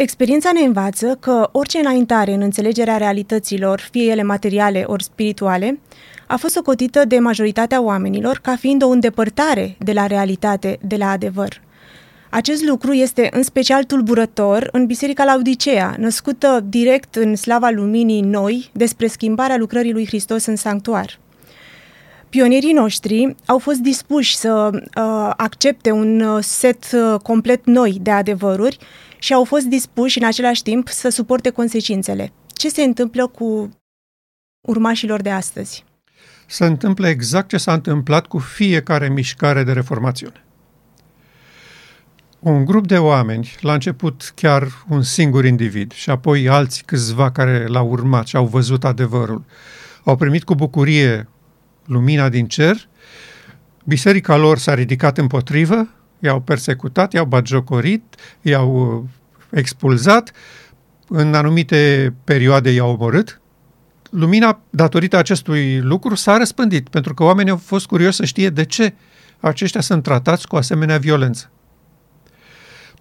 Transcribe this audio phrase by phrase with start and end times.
[0.00, 5.78] Experiența ne învață că orice înaintare în înțelegerea realităților, fie ele materiale ori spirituale,
[6.26, 11.10] a fost socotită de majoritatea oamenilor ca fiind o îndepărtare de la realitate, de la
[11.10, 11.60] adevăr.
[12.30, 18.70] Acest lucru este în special tulburător în Biserica Laodicea, născută direct în slava luminii noi
[18.72, 21.18] despre schimbarea lucrării lui Hristos în sanctuar.
[22.28, 28.10] Pionierii noștri au fost dispuși să uh, accepte un uh, set uh, complet noi de
[28.10, 28.78] adevăruri
[29.18, 32.32] și au fost dispuși în același timp să suporte consecințele.
[32.46, 33.68] Ce se întâmplă cu
[34.68, 35.84] urmașilor de astăzi?
[36.46, 40.44] Se întâmplă exact ce s-a întâmplat cu fiecare mișcare de reformațiune.
[42.38, 47.66] Un grup de oameni, la început chiar un singur individ și apoi alți câțiva care
[47.66, 49.44] l-au urmat și au văzut adevărul,
[50.04, 51.28] au primit cu bucurie
[51.84, 52.88] lumina din cer,
[53.84, 59.08] biserica lor s-a ridicat împotrivă, i-au persecutat, i-au batjocorit, i-au uh,
[59.50, 60.32] expulzat,
[61.08, 63.40] în anumite perioade i-au omorât.
[64.10, 68.64] Lumina, datorită acestui lucru, s-a răspândit, pentru că oamenii au fost curioși să știe de
[68.64, 68.94] ce
[69.40, 71.50] aceștia sunt tratați cu asemenea violență.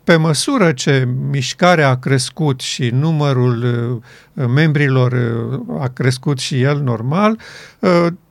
[0.04, 3.64] Pe măsură ce mișcarea a crescut și numărul
[4.34, 7.40] uh, membrilor uh, a crescut și el normal,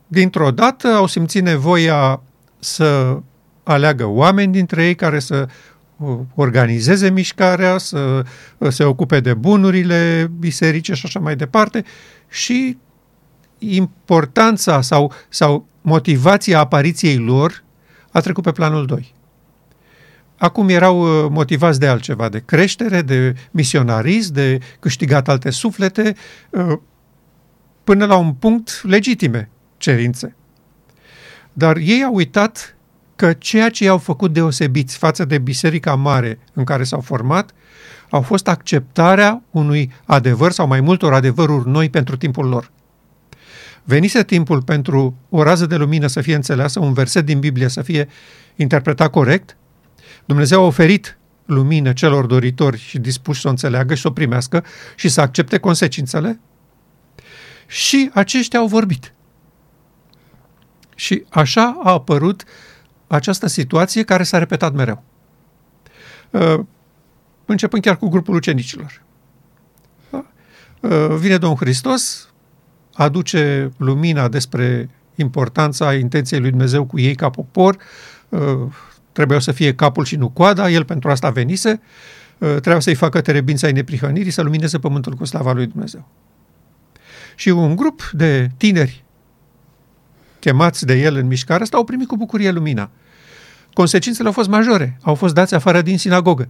[0.07, 2.21] dintr-o dată au simțit nevoia
[2.59, 3.19] să
[3.67, 5.49] aleagă oameni dintre ei care să
[5.97, 8.25] uh, organizeze mișcarea, să
[8.59, 11.85] uh, se ocupe de bunurile biserice și așa mai departe
[12.29, 12.79] și
[13.59, 17.65] importanța sau, sau motivația apariției lor
[18.11, 19.15] a trecut pe planul 2.
[20.37, 26.15] Acum erau uh, motivați de altceva, de creștere, de misionarism, de câștigat alte suflete,
[27.85, 30.37] până la un punct legitime cerințe.
[31.53, 32.76] Dar ei au uitat
[33.17, 37.51] că ceea ce i-au făcut deosebiți față de biserica mare în care s-au format
[38.11, 42.71] au fost acceptarea unui adevăr sau mai multor adevăruri noi pentru timpul lor.
[43.85, 47.83] Venise timpul pentru o rază de lumină să fie înțeleasă, un verset din Biblie să
[47.83, 48.09] fie
[48.57, 49.57] interpretat corect.
[50.25, 54.65] Dumnezeu a oferit lumină celor doritori și dispuși să o înțeleagă și să o primească
[54.97, 56.41] și să accepte consecințele.
[57.67, 59.13] Și aceștia au vorbit.
[60.95, 62.45] Și așa a apărut
[63.07, 65.03] această situație care s-a repetat mereu.
[66.31, 66.61] Uh,
[67.45, 69.03] începând chiar cu grupul ucenicilor.
[70.11, 70.25] Da?
[70.81, 72.29] Uh, vine Domnul Hristos,
[72.93, 77.77] aduce lumina despre importanța intenției lui Dumnezeu cu ei ca popor,
[78.29, 78.41] uh,
[79.13, 81.81] trebuiau să fie capul și nu coada, el pentru asta venise,
[82.39, 86.09] trebuia să-i facă terebința ai neprihănirii, să lumineze pământul cu slava lui Dumnezeu.
[87.35, 89.05] Și un grup de tineri
[90.47, 92.91] chemați de el în mișcare asta, au primit cu bucurie lumina.
[93.73, 94.99] Consecințele au fost majore.
[95.03, 96.49] Au fost dați afară din sinagogă.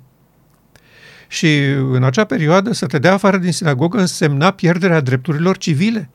[1.28, 6.10] Și în acea perioadă să te dea afară din sinagogă însemna pierderea drepturilor civile.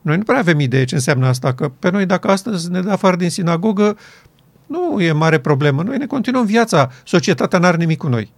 [0.00, 2.90] Noi nu prea avem idee ce înseamnă asta, că pe noi dacă astăzi ne dă
[2.90, 3.96] afară din sinagogă,
[4.66, 5.82] nu e mare problemă.
[5.82, 8.32] Noi ne continuăm viața, societatea n-are nimic cu noi.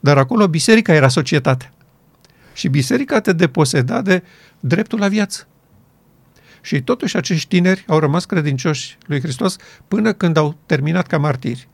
[0.00, 1.72] Dar acolo biserica era societatea.
[2.52, 4.22] Și biserica te deposeda de
[4.60, 5.46] dreptul la viață.
[6.64, 9.56] Și totuși acești tineri au rămas credincioși lui Hristos
[9.88, 11.68] până când au terminat ca martiri.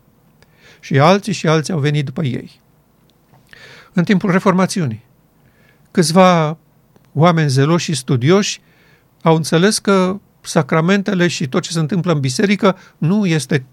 [0.80, 2.60] Și alții și alții au venit după ei.
[3.92, 5.04] În timpul reformațiunii,
[5.90, 6.58] câțiva
[7.12, 8.60] oameni zeloși și studioși
[9.22, 13.64] au înțeles că sacramentele și tot ce se întâmplă în biserică nu este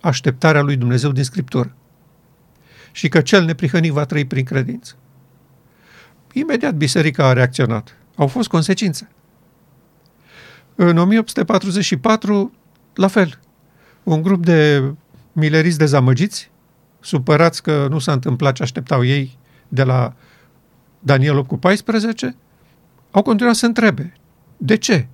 [0.00, 1.74] așteptarea lui Dumnezeu din Scriptură
[2.92, 4.94] și că cel neprihănit va trăi prin credință.
[6.32, 7.96] Imediat biserica a reacționat.
[8.16, 9.08] Au fost consecințe.
[10.74, 12.52] În 1844,
[12.94, 13.38] la fel,
[14.02, 14.92] un grup de
[15.32, 16.50] mileriți dezamăgiți,
[17.00, 19.38] supărați că nu s-a întâmplat ce așteptau ei
[19.68, 20.14] de la
[20.98, 22.36] Daniel 8 cu 14,
[23.10, 24.12] au continuat să întrebe.
[24.56, 25.06] De ce?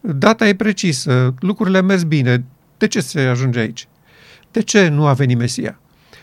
[0.00, 2.44] Data e precisă, lucrurile mers bine,
[2.78, 3.88] de ce se ajunge aici?
[4.50, 5.78] De ce nu a venit Mesia?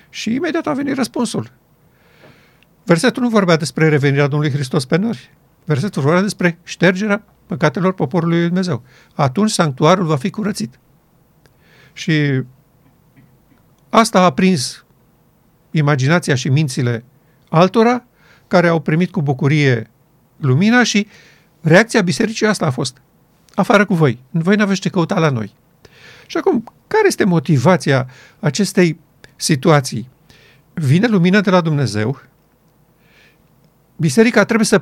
[0.09, 1.52] Și imediat a venit răspunsul.
[2.84, 5.34] Versetul nu vorbea despre revenirea Domnului Hristos pe nori.
[5.66, 8.83] Versetul vorbea despre ștergerea păcatelor poporului lui Dumnezeu.
[9.15, 10.79] Atunci sanctuarul va fi curățit.
[11.93, 12.43] Și
[13.89, 14.85] asta a prins
[15.71, 17.03] imaginația și mințile
[17.49, 18.03] altora
[18.47, 19.89] care au primit cu bucurie
[20.37, 21.07] lumina și
[21.61, 23.01] reacția bisericii asta a fost
[23.55, 24.19] afară cu voi.
[24.29, 25.53] Voi nu aveți ce căuta la noi.
[26.25, 28.09] Și acum, care este motivația
[28.39, 28.99] acestei
[29.35, 30.09] situații?
[30.73, 32.21] Vine lumina de la Dumnezeu,
[33.95, 34.81] biserica trebuie să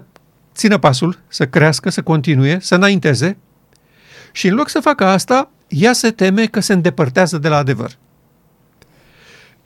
[0.59, 3.37] țină pasul, să crească, să continue, să înainteze
[4.31, 7.97] și în loc să facă asta, ea se teme că se îndepărtează de la adevăr.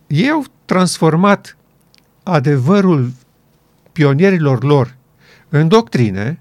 [0.07, 1.57] Ei au transformat
[2.24, 3.12] adevărul
[3.92, 4.95] pionierilor lor
[5.50, 6.40] în doctrine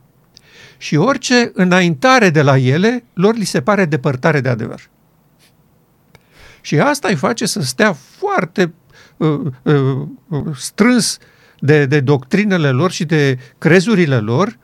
[0.76, 4.90] și orice înaintare de la ele lor li se pare depărtare de adevăr.
[6.60, 8.72] Și asta îi face să stea foarte
[9.16, 11.18] uh, uh, strâns
[11.64, 14.58] de, de doctrinele lor și de crezurile lor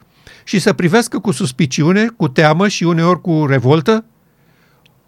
[0.44, 4.04] și să privească cu suspiciune, cu teamă și uneori cu revoltă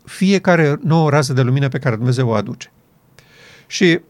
[0.04, 2.72] fiecare nouă rază de lumină pe care Dumnezeu o aduce.
[3.66, 4.00] Și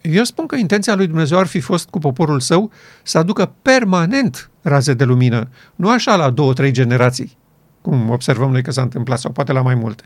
[0.00, 2.70] eu spun că intenția lui Dumnezeu ar fi fost cu poporul său
[3.02, 7.36] să aducă permanent raze de lumină, nu așa la două, trei generații,
[7.80, 10.04] cum observăm noi că s-a întâmplat, sau poate la mai multe.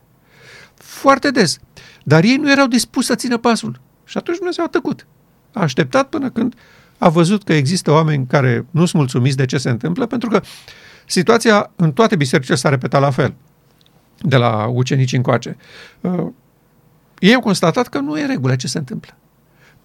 [0.74, 1.58] Foarte des.
[2.02, 3.80] Dar ei nu erau dispuși să țină pasul.
[4.04, 5.06] Și atunci Dumnezeu a tăcut.
[5.52, 6.54] A așteptat până când
[7.02, 10.40] a văzut că există oameni care nu sunt mulțumiți de ce se întâmplă, pentru că
[11.06, 13.34] situația în toate bisericile s-a repetat la fel,
[14.18, 15.56] de la ucenici încoace.
[16.00, 16.26] Uh,
[17.18, 19.16] ei au constatat că nu e regulă ce se întâmplă.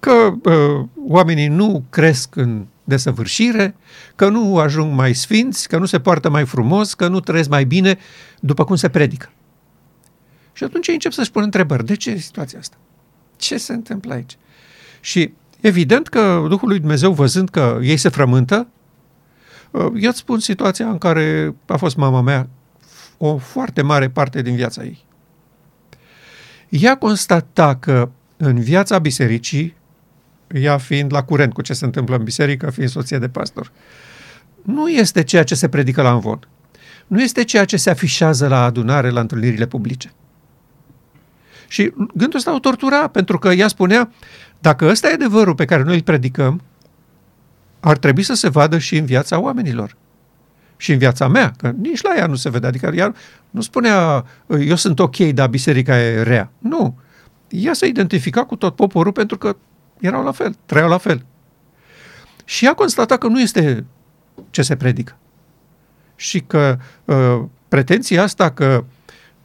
[0.00, 3.74] Că uh, oamenii nu cresc în desăvârșire,
[4.16, 7.64] că nu ajung mai sfinți, că nu se poartă mai frumos, că nu trăiesc mai
[7.64, 7.98] bine
[8.40, 9.30] după cum se predică.
[10.52, 11.84] Și atunci ei încep să-și pun întrebări.
[11.84, 12.76] De ce e situația asta?
[13.36, 14.36] Ce se întâmplă aici?
[15.00, 18.66] Și evident că Duhul lui Dumnezeu, văzând că ei se frământă,
[19.70, 22.48] uh, eu îți spun situația în care a fost mama mea
[23.18, 25.04] o foarte mare parte din viața ei.
[26.68, 29.76] Ea constata că în viața bisericii,
[30.52, 33.72] ea fiind la curent cu ce se întâmplă în biserică, fiind soție de pastor,
[34.62, 36.48] nu este ceea ce se predică la învon.
[37.06, 40.12] Nu este ceea ce se afișează la adunare, la întâlnirile publice.
[41.68, 44.10] Și gândul ăsta o tortura, pentru că ea spunea,
[44.58, 46.62] dacă ăsta e adevărul pe care noi îl predicăm,
[47.80, 49.96] ar trebui să se vadă și în viața oamenilor.
[50.76, 52.66] Și în viața mea, că nici la ea nu se vede.
[52.66, 53.14] Adică ea
[53.50, 54.24] nu spunea,
[54.58, 56.50] eu sunt ok, dar biserica e rea.
[56.58, 56.98] Nu.
[57.48, 59.56] Ea se identifica cu tot poporul pentru că
[60.00, 61.24] erau la fel, trăiau la fel.
[62.44, 63.84] Și ea constata că nu este
[64.50, 65.16] ce se predică.
[66.16, 68.84] Și că uh, pretenția asta că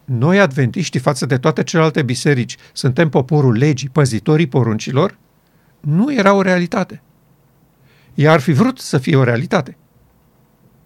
[0.05, 5.17] noi adventiștii față de toate celelalte biserici suntem poporul legii, păzitorii poruncilor,
[5.79, 7.01] nu era o realitate.
[8.13, 9.77] Ea ar fi vrut să fie o realitate.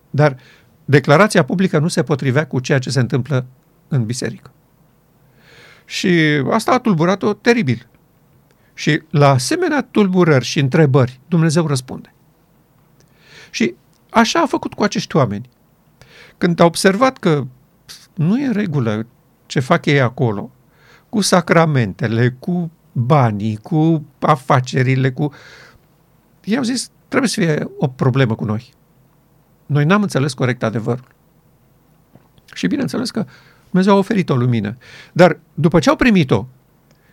[0.10, 0.38] Dar
[0.86, 3.46] declarația publică nu se potrivea cu ceea ce se întâmplă
[3.88, 4.52] în biserică.
[5.86, 6.10] Și
[6.50, 7.88] asta a tulburat-o teribil.
[8.74, 12.14] Și la asemenea tulburări și întrebări, Dumnezeu răspunde.
[13.50, 13.76] Și
[14.10, 15.50] așa a făcut cu acești oameni.
[16.38, 17.48] Când a observat că
[18.18, 19.06] nu e în regulă
[19.46, 20.52] ce fac ei acolo,
[21.10, 25.34] cu sacramentele, cu banii, cu afacerile, cu...
[26.44, 28.74] Ei au zis, trebuie să fie o problemă cu noi.
[29.66, 31.08] Noi n-am înțeles corect adevărul.
[32.54, 33.26] Și bineînțeles că
[33.70, 34.78] Dumnezeu a oferit o lumină.
[35.12, 36.48] Dar după ce au primit-o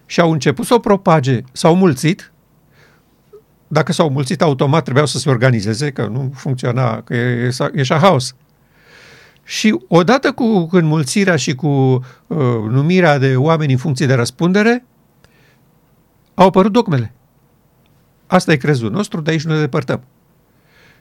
[0.07, 2.33] și au început să o propage, s-au mulțit,
[3.69, 7.85] dacă s-au mulțit automat trebuiau să se organizeze, că nu funcționa, că e, e, e
[7.85, 8.35] haos.
[9.45, 12.39] Și odată cu înmulțirea și cu uh,
[12.69, 14.85] numirea de oameni în funcție de răspundere,
[16.35, 17.13] au apărut dogmele.
[18.27, 20.03] Asta e crezul nostru, de aici nu ne depărtăm.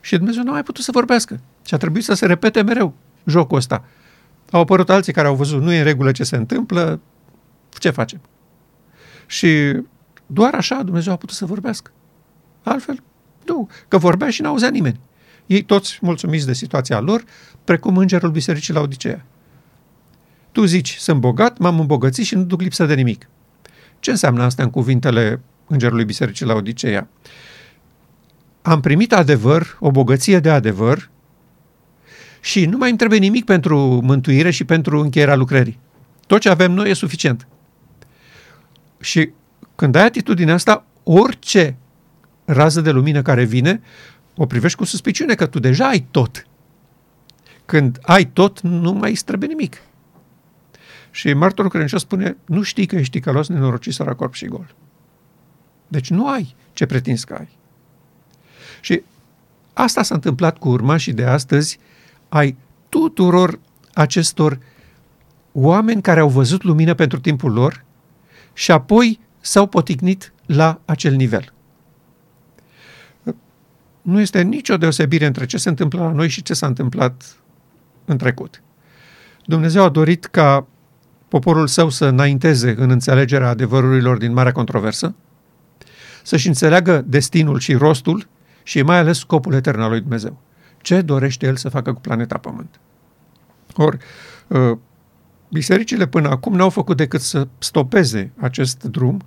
[0.01, 1.40] Și Dumnezeu nu a mai putut să vorbească.
[1.66, 2.94] Și a trebuit să se repete mereu
[3.25, 3.86] jocul ăsta.
[4.51, 7.00] Au apărut alții care au văzut, nu e în regulă ce se întâmplă,
[7.69, 8.22] ce facem?
[9.25, 9.81] Și
[10.25, 11.92] doar așa Dumnezeu a putut să vorbească.
[12.63, 13.04] Altfel,
[13.46, 15.00] nu, că vorbea și n-auzea nimeni.
[15.45, 17.24] Ei toți mulțumiți de situația lor,
[17.63, 19.25] precum îngerul bisericii la Odiseea.
[20.51, 23.29] Tu zici, sunt bogat, m-am îmbogățit și nu duc lipsă de nimic.
[24.00, 27.08] Ce înseamnă asta în cuvintele îngerului bisericii la Odiseea?
[28.62, 31.10] Am primit adevăr, o bogăție de adevăr
[32.41, 35.79] și nu mai îmi trebuie nimic pentru mântuire și pentru încheierea lucrării.
[36.27, 37.48] Tot ce avem noi e suficient.
[39.00, 39.29] Și
[39.75, 41.75] când ai atitudinea asta, orice
[42.46, 43.82] rază de lumină care vine,
[44.36, 46.48] o privești cu suspiciune că tu deja ai tot.
[47.66, 49.82] Când ai tot, nu mai îți trebuie nimic.
[51.12, 54.75] Și martorul credincios spune, nu știi că ești ticălos, nenorocit, sărac, corp și gol.
[55.88, 57.50] Deci nu ai ce pretinzi că ai.
[58.82, 59.04] Și
[59.74, 61.80] asta s-a întâmplat cu urmașii de astăzi
[62.30, 62.58] ai
[62.90, 63.60] tuturor
[63.94, 64.60] acestor
[65.52, 67.84] oameni care au văzut lumină pentru timpul lor
[68.54, 71.52] și apoi s-au potignit la acel nivel.
[74.03, 77.36] Nu este nicio deosebire între ce se întâmplă la noi și ce s-a întâmplat
[78.05, 78.62] în trecut.
[79.45, 80.67] Dumnezeu a dorit ca
[81.27, 85.15] poporul său să înainteze în înțelegerea adevărurilor din marea controversă,
[86.24, 88.27] să-și înțeleagă destinul și rostul
[88.63, 90.38] și mai ales scopul etern al lui Dumnezeu.
[90.81, 92.79] Ce dorește El să facă cu planeta Pământ?
[93.75, 93.98] Or,
[94.51, 94.79] ă,
[95.50, 99.22] bisericile până acum n-au făcut decât să stopeze acest drum,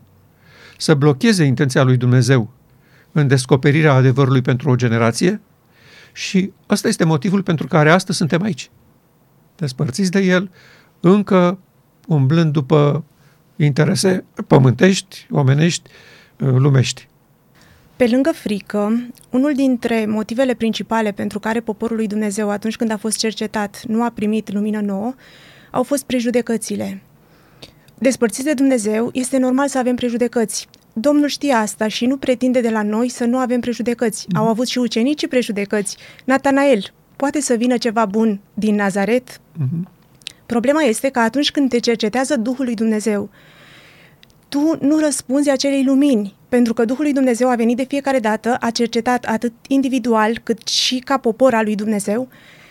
[0.78, 2.50] să blocheze intenția lui Dumnezeu
[3.20, 5.40] în descoperirea adevărului pentru o generație
[6.12, 8.70] Și ăsta este motivul pentru care astăzi suntem aici.
[9.56, 10.50] Despărțiți de El,
[11.00, 11.58] încă
[12.06, 13.04] umblând după
[13.56, 15.90] interese pământești, omenești,
[16.36, 17.08] lumești.
[17.96, 22.96] Pe lângă frică, unul dintre motivele principale pentru care poporul lui Dumnezeu, atunci când a
[22.96, 25.14] fost cercetat, nu a primit lumină nouă,
[25.70, 27.02] au fost prejudecățile.
[27.98, 30.68] Despărțiți de Dumnezeu, este normal să avem prejudecăți.
[30.98, 34.26] Domnul știe asta și nu pretinde de la noi să nu avem prejudecăți.
[34.28, 34.40] Mm.
[34.40, 35.96] Au avut și ucenicii prejudecăți.
[36.24, 39.30] Natanael, poate să vină ceva bun din Nazaret?
[39.38, 39.88] Mm-hmm.
[40.46, 43.30] Problema este că atunci când te cercetează Duhul lui Dumnezeu,
[44.48, 48.56] tu nu răspunzi acelei lumini, pentru că Duhul lui Dumnezeu a venit de fiecare dată,
[48.60, 52.28] a cercetat atât individual cât și ca popor al lui Dumnezeu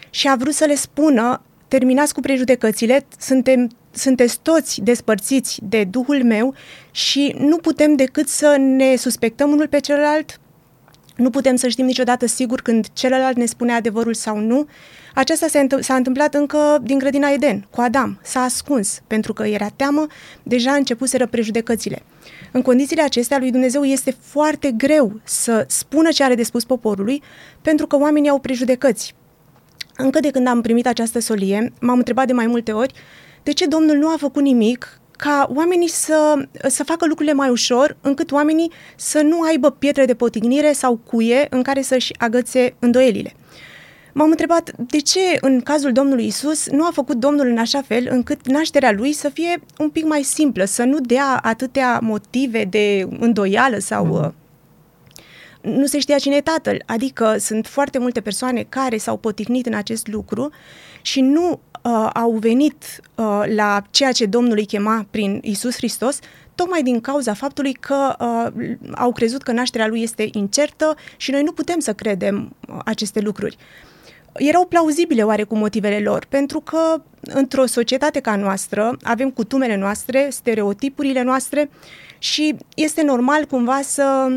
[0.10, 6.24] și a vrut să le spună, terminați cu prejudecățile, suntem, sunteți toți despărțiți de Duhul
[6.24, 6.54] meu
[6.92, 10.40] și nu putem decât să ne suspectăm unul pe celălalt,
[11.16, 14.68] nu putem să știm niciodată sigur când celălalt ne spune adevărul sau nu.
[15.14, 15.48] Aceasta
[15.80, 18.20] s-a întâmplat încă din grădina Eden, cu Adam.
[18.24, 20.08] S-a ascuns, pentru că era teamă,
[20.44, 22.04] deja începuseră prejudecățile.
[22.52, 27.22] În condițiile acestea, lui Dumnezeu este foarte greu să spună ce are de spus poporului,
[27.62, 29.16] pentru că oamenii au prejudecăți.
[29.98, 32.94] Încă de când am primit această solie, m-am întrebat de mai multe ori
[33.46, 37.98] de ce Domnul nu a făcut nimic ca oamenii să, să facă lucrurile mai ușor,
[38.02, 43.34] încât oamenii să nu aibă pietre de potignire sau cuie în care să-și agățe îndoielile.
[44.14, 48.08] M-am întrebat de ce în cazul Domnului Isus nu a făcut Domnul în așa fel
[48.10, 53.08] încât nașterea lui să fie un pic mai simplă, să nu dea atâtea motive de
[53.20, 54.34] îndoială sau mm.
[55.62, 56.84] nu se știa cine e tatăl.
[56.86, 60.52] Adică sunt foarte multe persoane care s-au potignit în acest lucru
[61.06, 62.84] și nu uh, au venit
[63.16, 66.20] uh, la ceea ce Domnul îi chema prin Isus Hristos,
[66.56, 71.44] tocmai din cauza faptului că uh, au crezut că nașterea lui este incertă și noi
[71.44, 73.58] nu putem să credem uh, aceste lucruri
[74.38, 81.22] erau plauzibile oarecum motivele lor, pentru că într-o societate ca noastră avem cutumele noastre, stereotipurile
[81.22, 81.70] noastre
[82.18, 84.28] și este normal cumva să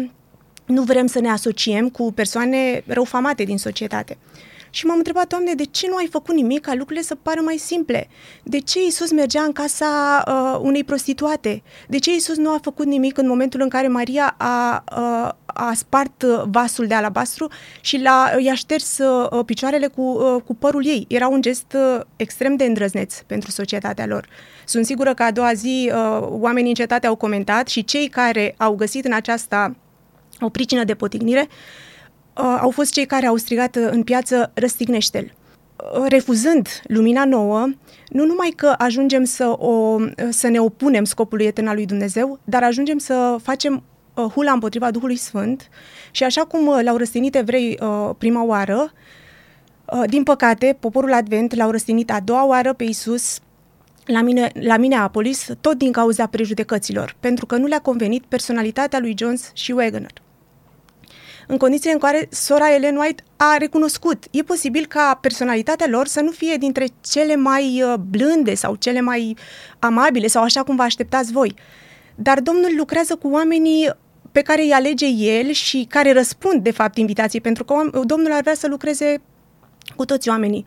[0.67, 4.17] nu vrem să ne asociem cu persoane răufamate din societate.
[4.71, 7.57] Și m-am întrebat, Doamne, de ce nu ai făcut nimic ca lucrurile să pară mai
[7.57, 8.09] simple?
[8.43, 11.63] De ce Isus mergea în casa uh, unei prostituate?
[11.89, 15.73] De ce Isus nu a făcut nimic în momentul în care Maria a, uh, a
[15.75, 21.05] spart vasul de alabastru și l-a, i-a șters uh, picioarele cu, uh, cu părul ei?
[21.09, 24.29] Era un gest uh, extrem de îndrăzneț pentru societatea lor.
[24.65, 28.55] Sunt sigură că a doua zi uh, oamenii în cetate au comentat și cei care
[28.57, 29.77] au găsit în aceasta
[30.41, 31.87] o pricină de potignire uh,
[32.43, 35.33] au fost cei care au strigat uh, în piață răstignește-l.
[35.95, 37.69] Uh, refuzând lumina nouă,
[38.09, 42.39] nu numai că ajungem să, o, uh, să ne opunem scopului etern al lui Dumnezeu,
[42.45, 43.83] dar ajungem să facem
[44.15, 45.69] uh, hula împotriva Duhului Sfânt
[46.11, 48.93] și așa cum uh, l-au răstinit evrei uh, prima oară,
[49.93, 53.39] uh, din păcate, poporul Advent l-au răstinit a doua oară pe Isus
[54.05, 59.15] la, mine, la Minneapolis, tot din cauza prejudecăților, pentru că nu le-a convenit personalitatea lui
[59.19, 60.13] Jones și Wagner
[61.51, 64.25] în condiții în care sora Ellen White a recunoscut.
[64.31, 69.01] E posibil ca personalitatea lor să nu fie dintre cele mai uh, blânde sau cele
[69.01, 69.37] mai
[69.79, 71.55] amabile sau așa cum vă așteptați voi.
[72.15, 73.91] Dar Domnul lucrează cu oamenii
[74.33, 77.75] pe care îi alege El și care răspund, de fapt, invitației, pentru că
[78.05, 79.21] Domnul ar vrea să lucreze
[79.97, 80.65] cu toți oamenii.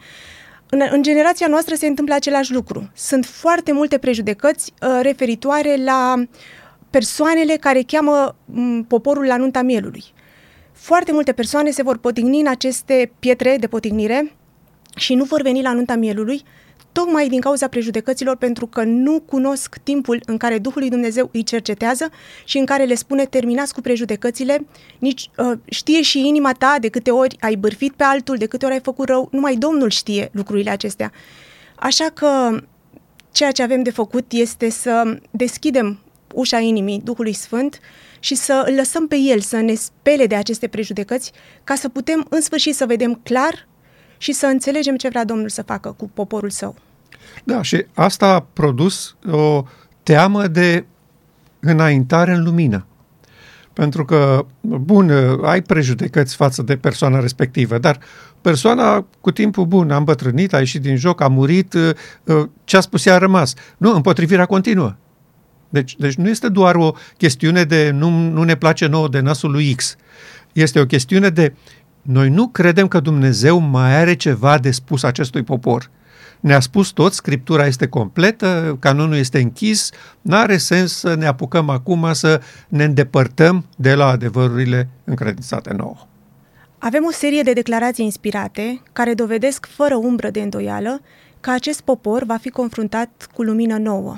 [0.70, 2.92] În, în generația noastră se întâmplă același lucru.
[2.96, 6.24] Sunt foarte multe prejudecăți uh, referitoare la
[6.90, 10.04] persoanele care cheamă m, poporul la nunta mielului
[10.74, 14.36] foarte multe persoane se vor potigni în aceste pietre de potignire
[14.96, 16.44] și nu vor veni la nunta mielului,
[16.92, 21.44] tocmai din cauza prejudecăților, pentru că nu cunosc timpul în care Duhul lui Dumnezeu îi
[21.44, 22.10] cercetează
[22.46, 24.66] și în care le spune terminați cu prejudecățile,
[25.00, 28.66] nici uh, știe și inima ta de câte ori ai bârfit pe altul, de câte
[28.66, 31.12] ori ai făcut rău, numai Domnul știe lucrurile acestea.
[31.76, 32.60] Așa că
[33.32, 36.00] ceea ce avem de făcut este să deschidem
[36.34, 37.80] ușa inimii Duhului Sfânt
[38.20, 41.32] și să îl lăsăm pe el să ne spele de aceste prejudecăți,
[41.64, 43.68] ca să putem în sfârșit să vedem clar
[44.18, 46.76] și să înțelegem ce vrea Domnul să facă cu poporul său.
[47.44, 49.64] Da, și asta a produs o
[50.04, 50.86] teamă de
[51.60, 52.86] înaintare în lumină.
[53.74, 55.12] Pentru că, bun,
[55.44, 58.00] ai prejudecăți față de persoana respectivă, dar
[58.42, 61.76] persoana cu timpul bun a îmbătrânit, a ieșit din joc, a murit,
[62.64, 63.54] ce a spus ea a rămas.
[63.78, 64.96] Nu, împotrivirea continuă.
[65.72, 69.52] Deci, deci nu este doar o chestiune de nu, nu ne place nouă de nasul
[69.52, 69.96] lui X.
[70.54, 71.54] Este o chestiune de
[72.02, 75.90] noi nu credem că Dumnezeu mai are ceva de spus acestui popor.
[76.40, 79.90] Ne-a spus tot, Scriptura este completă, canonul este închis,
[80.22, 86.08] nu are sens să ne apucăm acum să ne îndepărtăm de la adevărurile încredințate nouă.
[86.78, 91.02] Avem o serie de declarații inspirate care dovedesc fără umbră de îndoială
[91.40, 94.18] că acest popor va fi confruntat cu lumină nouă.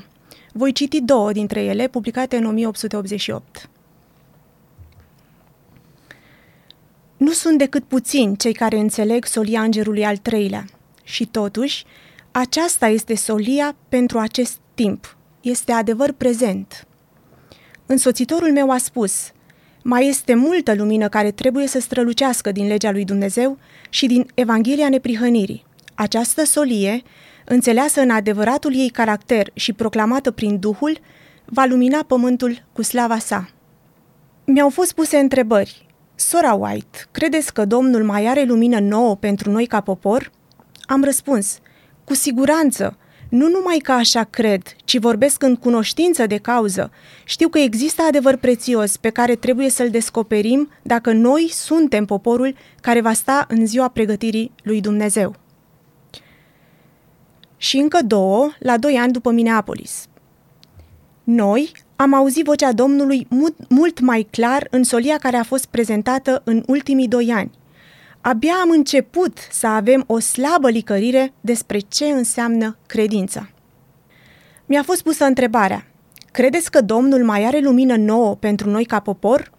[0.55, 3.69] Voi citi două dintre ele, publicate în 1888.
[7.17, 10.65] Nu sunt decât puțini cei care înțeleg solia îngerului al treilea.
[11.03, 11.85] Și totuși,
[12.31, 15.17] aceasta este solia pentru acest timp.
[15.41, 16.87] Este adevăr prezent.
[17.85, 19.31] Însoțitorul meu a spus,
[19.83, 23.57] mai este multă lumină care trebuie să strălucească din legea lui Dumnezeu
[23.89, 25.65] și din Evanghelia neprihănirii.
[25.95, 27.01] Această solie,
[27.45, 30.99] înțeleasă în adevăratul ei caracter și proclamată prin Duhul,
[31.45, 33.49] va lumina pământul cu slava sa.
[34.45, 35.87] Mi-au fost puse întrebări.
[36.15, 40.31] Sora White, credeți că Domnul mai are lumină nouă pentru noi ca popor?
[40.81, 41.59] Am răspuns,
[42.03, 42.97] cu siguranță,
[43.29, 46.91] nu numai că așa cred, ci vorbesc în cunoștință de cauză.
[47.23, 53.01] Știu că există adevăr prețios pe care trebuie să-l descoperim dacă noi suntem poporul care
[53.01, 55.35] va sta în ziua pregătirii lui Dumnezeu.
[57.63, 60.07] Și încă două, la doi ani după Minneapolis.
[61.23, 66.41] Noi am auzit vocea Domnului mult, mult mai clar în solia care a fost prezentată
[66.45, 67.51] în ultimii doi ani.
[68.21, 73.49] Abia am început să avem o slabă licărire despre ce înseamnă credința.
[74.65, 75.87] Mi-a fost pusă întrebarea,
[76.31, 79.51] credeți că Domnul mai are lumină nouă pentru noi ca popor?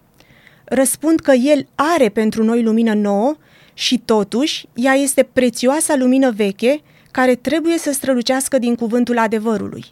[0.65, 3.35] Răspund că El are pentru noi lumină nouă
[3.75, 6.83] și totuși ea este prețioasa lumină veche
[7.15, 9.85] care trebuie să strălucească din cuvântul adevărului.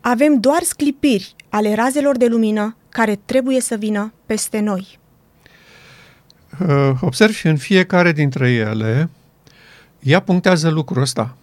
[0.00, 4.98] Avem doar sclipiri ale razelor de lumină care trebuie să vină peste noi.
[6.60, 9.10] Uh, observi în fiecare dintre ele,
[10.00, 11.36] ea punctează lucrul ăsta.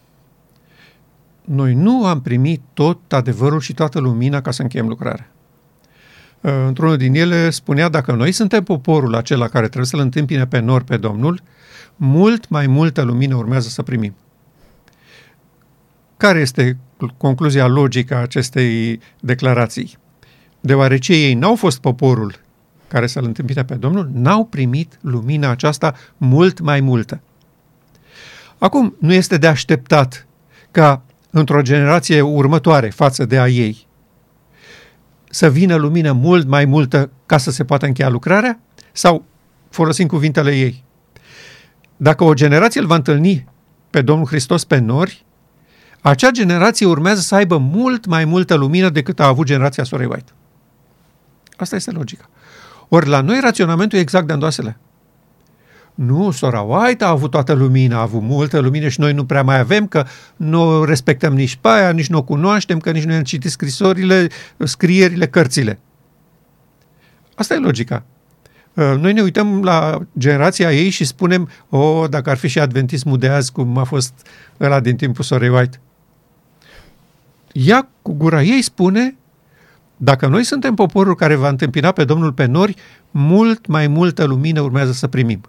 [1.42, 5.32] Noi nu am primit tot adevărul și toată lumina ca să încheiem lucrarea.
[6.42, 10.60] Uh, într-unul din ele spunea, dacă noi suntem poporul acela care trebuie să-L întâmpine pe
[10.60, 11.42] nor pe Domnul,
[11.96, 14.16] mult mai multă lumină urmează să primim.
[16.22, 16.78] Care este
[17.18, 19.98] concluzia logică a acestei declarații?
[20.60, 22.36] Deoarece ei n-au fost poporul
[22.88, 27.22] care să-L întâmpine pe Domnul, n-au primit lumina aceasta mult mai multă.
[28.58, 30.28] Acum, nu este de așteptat
[30.72, 33.88] ca într-o generație următoare față de a ei
[35.30, 38.60] să vină lumină mult mai multă ca să se poată încheia lucrarea?
[38.92, 39.26] Sau,
[39.70, 40.84] folosim cuvintele ei,
[41.98, 43.48] dacă o generație îl va întâlni
[43.90, 45.26] pe Domnul Hristos pe nori,
[46.02, 50.32] acea generație urmează să aibă mult mai multă lumină decât a avut generația Sorei White.
[51.58, 52.30] Asta este logica.
[52.88, 54.78] Ori la noi raționamentul e exact de îndoasele.
[55.96, 59.44] Nu, sora White a avut toată lumina, a avut multă lumină și noi nu prea
[59.44, 63.14] mai avem, că nu respectăm nici pe aia, nici nu o cunoaștem, că nici nu
[63.14, 65.80] am citit scrisorile, scrierile, cărțile.
[67.36, 68.04] Asta e logica.
[68.74, 72.60] Uh, noi ne uităm la generația ei și spunem, o, oh, dacă ar fi și
[72.60, 74.28] adventismul de azi, cum a fost
[74.60, 75.80] ăla din timpul sorei White.
[77.54, 79.16] Ea, cu gura ei, spune
[79.98, 82.76] dacă noi suntem poporul care va întâmpina pe Domnul pe nori,
[83.12, 85.42] mult mai multă lumină urmează să primim.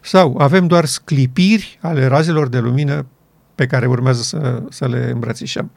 [0.00, 3.06] Sau avem doar sclipiri ale razelor de lumină
[3.54, 5.70] pe care urmează să, să le îmbrățișăm.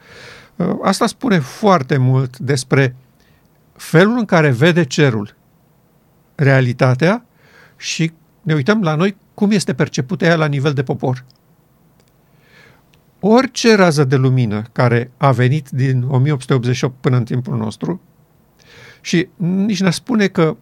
[0.56, 2.96] Uh, asta spune foarte mult despre
[3.76, 5.34] felul în care vede cerul,
[6.34, 7.24] realitatea
[7.76, 11.24] și ne uităm la noi cum este percepută ea la nivel de popor
[13.20, 18.00] orice rază de lumină care a venit din 1888 până în timpul nostru
[19.00, 20.56] și nici ne spune că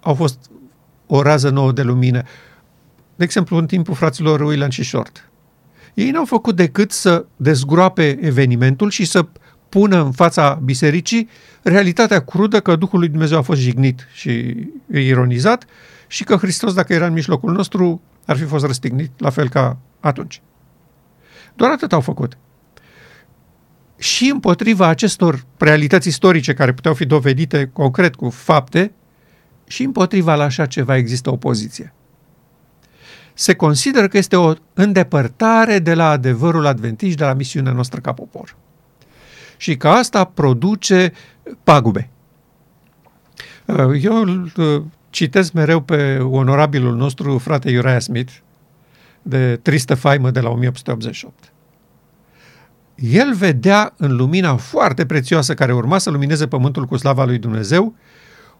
[0.00, 0.50] au fost
[1.06, 2.22] o rază nouă de lumină.
[3.16, 5.30] De exemplu, în timpul fraților William și Short.
[5.94, 9.26] Ei n-au făcut decât să dezgroape evenimentul și să
[9.68, 11.28] pună în fața bisericii
[11.62, 14.56] realitatea crudă că Duhul lui Dumnezeu a fost jignit și
[14.92, 15.64] ironizat
[16.06, 19.78] și că Hristos, dacă era în mijlocul nostru, ar fi fost răstignit, la fel ca
[20.00, 20.40] atunci.
[21.58, 22.38] Doar atât au făcut.
[23.96, 28.92] Și împotriva acestor realități istorice care puteau fi dovedite concret cu fapte,
[29.66, 31.92] și împotriva la așa ceva există opoziție.
[33.34, 38.12] Se consideră că este o îndepărtare de la adevărul adventist, de la misiunea noastră ca
[38.12, 38.56] popor.
[39.56, 41.12] Și că asta produce
[41.62, 42.10] pagube.
[44.00, 48.32] Eu îl uh, citesc mereu pe onorabilul nostru frate Uriah Smith,
[49.28, 51.52] de tristă faimă de la 1888.
[52.94, 57.94] El vedea în lumina foarte prețioasă care urma să lumineze pământul cu slava lui Dumnezeu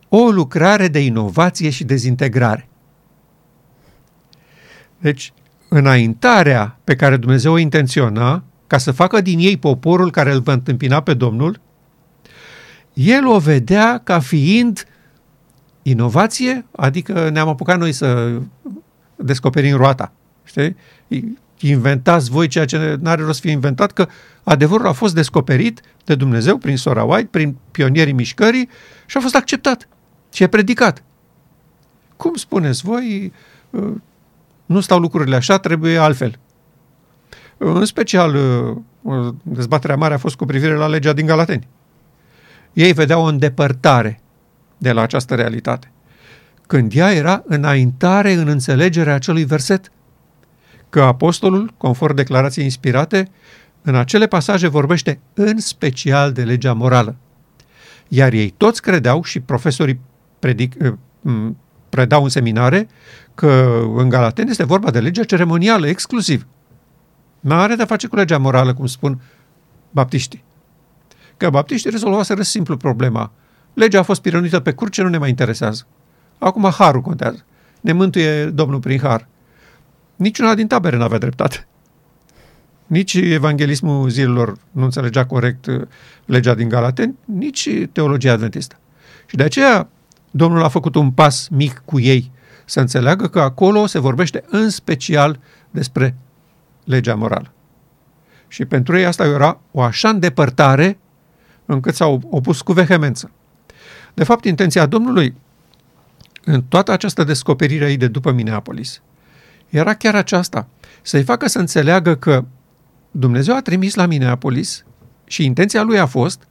[0.09, 2.69] o lucrare de inovație și dezintegrare.
[4.99, 5.33] Deci,
[5.69, 10.53] înaintarea pe care Dumnezeu o intenționa ca să facă din ei poporul care îl va
[10.53, 11.61] întâmpina pe Domnul,
[12.93, 14.85] el o vedea ca fiind
[15.83, 18.39] inovație, adică ne-am apucat noi să
[19.17, 20.13] descoperim roata.
[20.49, 20.77] Știi?
[21.61, 24.09] Inventați voi ceea ce nu are rost fi inventat, că
[24.43, 28.69] adevărul a fost descoperit de Dumnezeu prin Sora White, prin pionierii mișcării
[29.07, 29.89] și a fost acceptat
[30.33, 31.03] și e predicat.
[32.17, 33.33] Cum spuneți voi,
[33.71, 33.93] uh,
[34.67, 36.39] nu stau lucrurile așa, trebuie altfel.
[37.57, 38.35] În special,
[39.03, 41.69] uh, dezbaterea mare a fost cu privire la legea din Galateni.
[42.73, 44.21] Ei vedeau o îndepărtare
[44.79, 45.93] de la această realitate.
[46.67, 49.93] Când ea era înaintare în înțelegerea acelui verset,
[50.91, 53.31] că apostolul, conform declarației inspirate,
[53.83, 57.17] în acele pasaje vorbește în special de legea morală.
[58.09, 60.01] Iar ei toți credeau și profesorii
[60.39, 60.93] predic, eh,
[61.89, 62.89] predau în seminare
[63.35, 66.47] că în Galaten este vorba de legea ceremonială exclusiv.
[67.41, 69.21] Nu are de-a face cu legea morală, cum spun
[69.91, 70.45] baptiștii.
[71.37, 73.33] Că baptiștii rezolvaseră simplu problema.
[73.75, 75.87] Legea a fost pironită pe curce, nu ne mai interesează.
[76.39, 77.45] Acum harul contează.
[77.81, 79.29] Ne mântuie Domnul prin har.
[80.19, 81.67] Niciuna din tabere nu avea dreptate.
[82.87, 85.83] Nici evanghelismul zilelor nu înțelegea corect uh,
[86.25, 88.79] legea din Galaten, nici teologia adventistă.
[89.27, 89.89] Și de aceea
[90.31, 92.31] Domnul a făcut un pas mic cu ei,
[92.65, 95.39] să înțeleagă că acolo se vorbește în special
[95.71, 96.17] despre
[96.85, 97.53] legea morală.
[98.49, 100.99] Și pentru ei asta era o așa îndepărtare
[101.67, 103.31] încât s-au opus cu vehemență.
[104.15, 105.35] De fapt, intenția Domnului
[106.45, 109.03] în toată această descoperire a ei de după Minneapolis
[109.69, 110.69] era chiar aceasta,
[111.03, 112.45] să-i facă să înțeleagă că
[113.11, 114.85] Dumnezeu a trimis la Minneapolis
[115.25, 116.43] și intenția lui a fost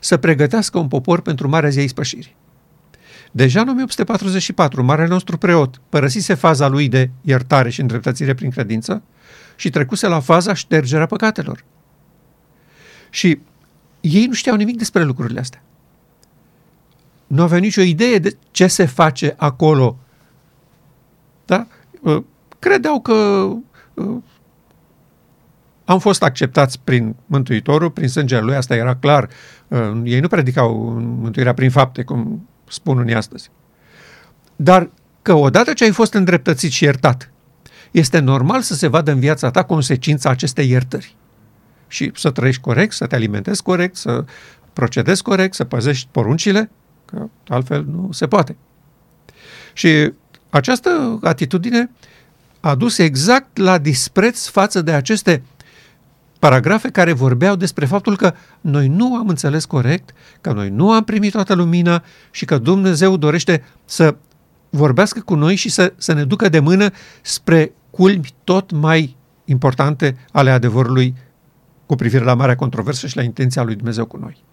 [0.00, 2.36] să pregătească un popor pentru Marea Zi a Ispășirii.
[3.32, 9.02] Deja în 1844, marele nostru preot părăsise faza lui de iertare și îndreptățire prin credință
[9.56, 11.64] și trecuse la faza ștergerea păcatelor.
[13.10, 13.40] Și
[14.00, 15.62] ei nu știau nimic despre lucrurile astea.
[17.26, 19.98] Nu aveau nicio idee de ce se face acolo.
[21.44, 21.66] Da?
[22.60, 23.12] Uh, credeau că
[23.94, 24.16] uh,
[25.84, 29.28] am fost acceptați prin Mântuitorul, prin sângele lui, asta era clar.
[29.68, 30.74] Uh, ei nu predicau
[31.20, 33.50] mântuirea prin fapte, cum spun unii astăzi.
[34.56, 34.90] Dar
[35.22, 37.30] că odată ce ai fost îndreptățit și iertat,
[37.90, 41.16] este normal să se vadă în viața ta consecința acestei iertări.
[41.88, 44.24] Și să trăiești corect, să te alimentezi corect, să
[44.72, 46.70] procedezi corect, să păzești poruncile,
[47.04, 48.56] că altfel nu se poate.
[49.72, 50.12] Și
[50.50, 51.90] această atitudine
[52.60, 55.42] a dus exact la dispreț față de aceste
[56.38, 61.04] paragrafe care vorbeau despre faptul că noi nu am înțeles corect, că noi nu am
[61.04, 64.16] primit toată lumina și că Dumnezeu dorește să
[64.70, 70.16] vorbească cu noi și să, să ne ducă de mână spre culmi tot mai importante
[70.32, 71.14] ale adevărului
[71.86, 74.44] cu privire la marea controversă și la intenția lui Dumnezeu cu noi.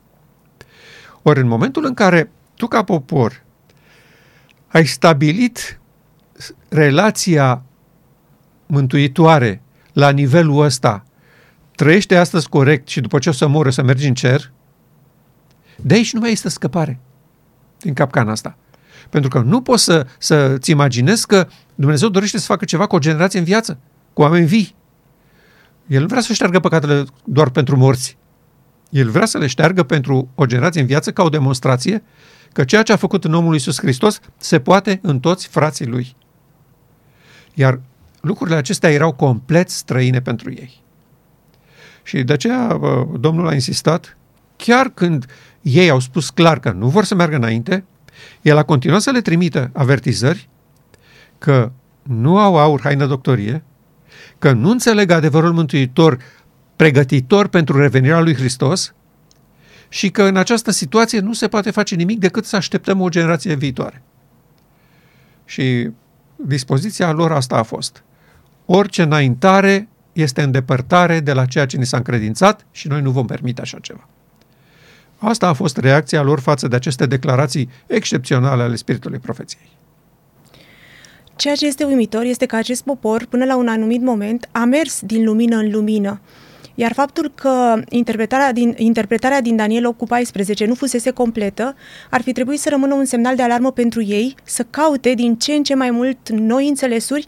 [1.22, 3.44] Ori în momentul în care tu ca popor
[4.68, 5.80] ai stabilit
[6.70, 7.64] relația
[8.68, 9.62] mântuitoare
[9.94, 11.04] la nivelul ăsta
[11.76, 14.52] trăiește astăzi corect și după ce o să moră să mergi în cer,
[15.82, 17.00] de aici nu mai este scăpare
[17.80, 18.58] din capcana asta.
[19.10, 23.00] Pentru că nu poți să, să-ți imaginezi că Dumnezeu dorește să facă ceva cu o
[23.00, 23.80] generație în viață,
[24.14, 24.76] cu oameni vii.
[25.88, 28.18] El nu vrea să șteargă păcatele doar pentru morți.
[28.90, 32.04] El vrea să le șteargă pentru o generație în viață ca o demonstrație
[32.54, 36.16] că ceea ce a făcut în omul Iisus Hristos se poate în toți frații lui.
[37.54, 37.80] Iar
[38.28, 40.84] lucrurile acestea erau complet străine pentru ei.
[42.04, 42.80] Și de aceea
[43.20, 44.18] Domnul a insistat,
[44.56, 45.26] chiar când
[45.62, 47.84] ei au spus clar că nu vor să meargă înainte,
[48.42, 50.50] el a continuat să le trimită avertizări
[51.38, 51.72] că
[52.04, 53.64] nu au aur, haină, doctorie,
[54.40, 56.18] că nu înțeleg adevărul mântuitor
[56.76, 58.94] pregătitor pentru revenirea lui Hristos
[59.90, 63.56] și că în această situație nu se poate face nimic decât să așteptăm o generație
[63.56, 64.02] viitoare.
[65.46, 65.90] Și
[66.36, 68.04] dispoziția lor asta a fost.
[68.70, 73.26] Orice înaintare este îndepărtare de la ceea ce ni s-a încredințat și noi nu vom
[73.26, 74.08] permite așa ceva.
[75.18, 79.70] Asta a fost reacția lor față de aceste declarații excepționale ale Spiritului Profeției.
[81.36, 85.02] Ceea ce este uimitor este că acest popor, până la un anumit moment, a mers
[85.02, 86.22] din lumină în lumină.
[86.76, 91.76] Iar faptul că interpretarea din, interpretarea din Daniel 8 cu 14 nu fusese completă,
[92.10, 95.54] ar fi trebuit să rămână un semnal de alarmă pentru ei, să caute din ce
[95.54, 97.28] în ce mai mult noi înțelesuri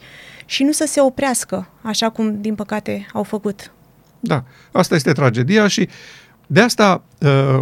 [0.50, 3.72] și nu să se oprească, așa cum, din păcate, au făcut.
[4.20, 5.90] Da, asta este tragedia și
[6.48, 7.62] de asta uh,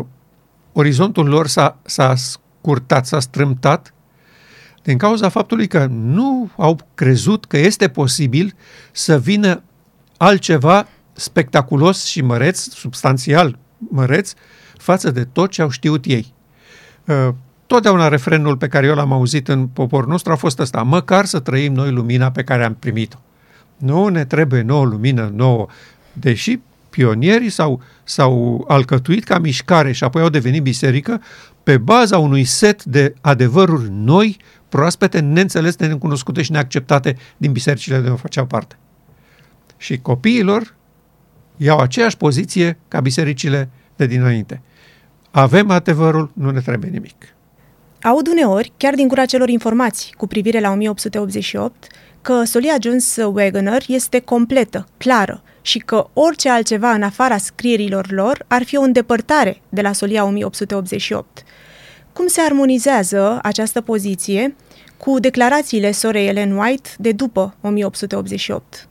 [0.71, 3.93] orizontul lor s-a, s-a scurtat, s-a strâmtat
[4.84, 8.56] din cauza faptului că nu au crezut că este posibil
[8.91, 9.63] să vină
[10.17, 14.34] altceva spectaculos și măreț, substanțial măreț,
[14.78, 16.34] față de tot ce au știut ei.
[17.67, 21.25] Uh, totdeauna refrenul pe care eu l-am auzit în poporul nostru a fost ăsta, măcar
[21.25, 23.17] să trăim noi lumina pe care am primit-o.
[23.77, 25.67] Nu ne trebuie nouă lumină nouă,
[26.13, 31.21] deși pionierii s-au, s-au alcătuit ca mișcare și apoi au devenit biserică
[31.63, 34.38] pe baza unui set de adevăruri noi,
[34.69, 38.77] proaspete, neînțelese, necunoscute și neacceptate din bisericile de unde făceau parte.
[39.77, 40.75] Și copiilor
[41.58, 44.62] iau aceeași poziție ca bisericile de dinainte.
[45.32, 47.36] Avem adevărul, nu ne trebuie nimic.
[48.01, 51.88] Aud uneori, chiar din gura celor informați cu privire la 1888,
[52.21, 58.45] că solia Jones Wagoner este completă, clară și că orice altceva în afara scrierilor lor
[58.47, 61.43] ar fi o îndepărtare de la solia 1888.
[62.13, 64.55] Cum se armonizează această poziție
[64.97, 68.88] cu declarațiile sorei Ellen White de după 1888?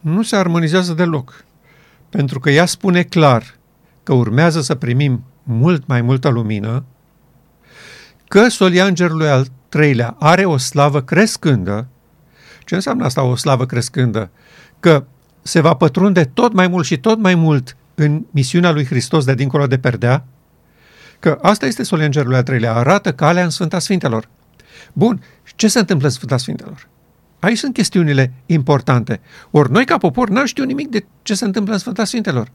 [0.00, 1.44] Nu se armonizează deloc,
[2.08, 3.58] pentru că ea spune clar
[4.02, 6.84] că urmează să primim mult mai multă lumină,
[8.32, 11.86] că solia îngerului al treilea are o slavă crescândă.
[12.64, 14.30] Ce înseamnă asta o slavă crescândă?
[14.80, 15.04] Că
[15.42, 19.34] se va pătrunde tot mai mult și tot mai mult în misiunea lui Hristos de
[19.34, 20.24] dincolo de perdea,
[21.18, 24.28] că asta este solia îngerului al treilea, arată calea în Sfânta Sfintelor.
[24.92, 25.22] Bun,
[25.56, 26.88] ce se întâmplă în Sfânta Sfintelor?
[27.40, 29.20] Aici sunt chestiunile importante.
[29.50, 32.50] Ori noi, ca popor, n-am știut nimic de ce se întâmplă în Sfânta Sfintelor.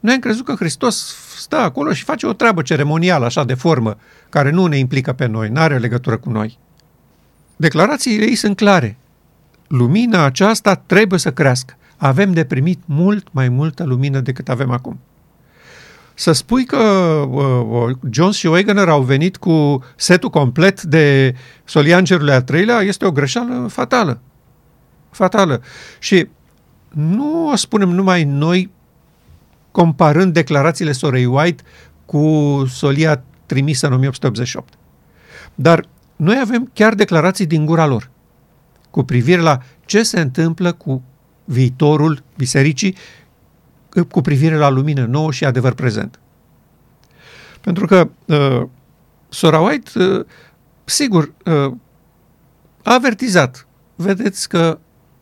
[0.00, 3.96] Noi am crezut că Hristos stă acolo și face o treabă ceremonială, așa, de formă,
[4.28, 6.58] care nu ne implică pe noi, nu are legătură cu noi.
[7.56, 8.96] Declarațiile ei sunt clare.
[9.66, 11.74] Lumina aceasta trebuie să crească.
[11.96, 15.00] Avem de primit mult mai multă lumină decât avem acum.
[16.14, 16.76] Să spui că
[17.30, 21.34] uh, uh Jones și Wegener au venit cu setul complet de
[21.64, 24.20] Soliangerului al treilea este o greșeală fatală.
[25.10, 25.62] Fatală.
[25.98, 26.28] Și
[26.88, 28.70] nu o spunem numai noi
[29.70, 31.62] comparând declarațiile sorei White
[32.06, 34.74] cu solia trimisă în 1888.
[35.54, 35.84] Dar
[36.16, 38.10] noi avem chiar declarații din gura lor
[38.90, 41.02] cu privire la ce se întâmplă cu
[41.44, 42.96] viitorul bisericii
[44.10, 46.18] cu privire la lumină nouă și adevăr prezent.
[47.60, 48.68] Pentru că uh,
[49.28, 50.24] Sora White, uh,
[50.84, 51.72] sigur, uh,
[52.82, 53.66] a avertizat.
[53.94, 54.78] Vedeți că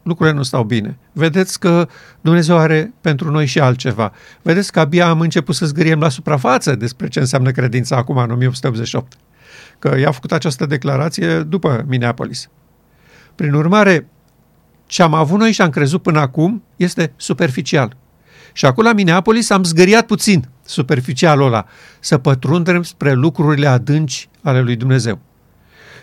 [0.08, 0.98] lucrurile nu stau bine.
[1.12, 1.88] Vedeți că
[2.20, 4.12] Dumnezeu are pentru noi și altceva.
[4.42, 8.30] Vedeți că abia am început să zgâriem la suprafață despre ce înseamnă credința acum, în
[8.30, 9.12] 1888.
[9.78, 12.48] Că i-a făcut această declarație după Minneapolis.
[13.34, 14.08] Prin urmare,
[14.86, 17.96] ce am avut noi și am crezut până acum este superficial.
[18.52, 21.66] Și acum la Minneapolis am zgâriat puțin superficialul ăla,
[22.00, 25.18] să pătrundem spre lucrurile adânci ale lui Dumnezeu.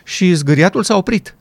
[0.03, 1.35] Și zgâriatul s-a oprit.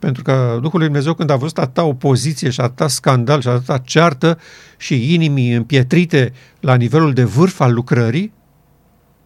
[0.00, 3.78] Pentru că Duhul lui Dumnezeu, când a văzut atâta opoziție și atâta scandal și atâta
[3.78, 4.38] ceartă
[4.76, 8.32] și inimii împietrite la nivelul de vârf al lucrării,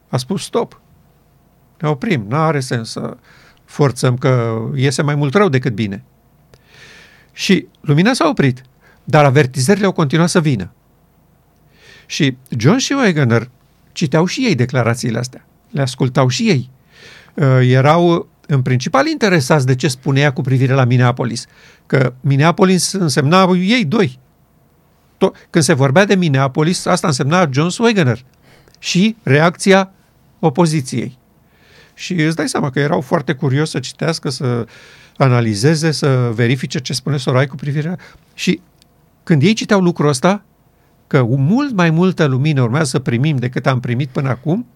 [0.09, 0.81] a spus stop.
[1.81, 3.17] Ne oprim, nu are sens să
[3.65, 6.05] forțăm că iese mai mult rău decât bine.
[7.33, 8.63] Și lumina s-a oprit,
[9.05, 10.73] dar avertizările au continuat să vină.
[12.07, 13.51] Și John și Wegener
[13.93, 16.71] citeau și ei declarațiile astea, le ascultau și ei.
[17.35, 21.47] Uh, erau în principal interesați de ce spunea cu privire la Minneapolis.
[21.87, 24.19] Că Minneapolis însemna ei doi.
[25.17, 28.25] To- când se vorbea de Minneapolis, asta însemna John Wegener
[28.79, 29.91] și reacția
[30.39, 31.19] opoziției.
[31.95, 34.67] Și îți dai seama că erau foarte curios să citească, să
[35.17, 37.99] analizeze, să verifice ce spune Sorai cu privire
[38.35, 38.61] Și
[39.23, 40.45] când ei citeau lucrul ăsta,
[41.07, 44.67] că mult mai multă lumină urmează să primim decât am primit până acum,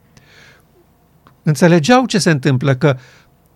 [1.42, 2.96] înțelegeau ce se întâmplă, că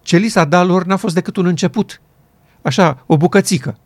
[0.02, 2.00] ce li s-a dat lor n-a fost decât un început.
[2.62, 3.76] Așa, o bucățică.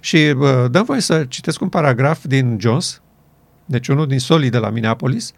[0.00, 3.02] Și uh, dăm voie să citesc un paragraf din Jones,
[3.64, 5.32] deci unul din solii de la Minneapolis,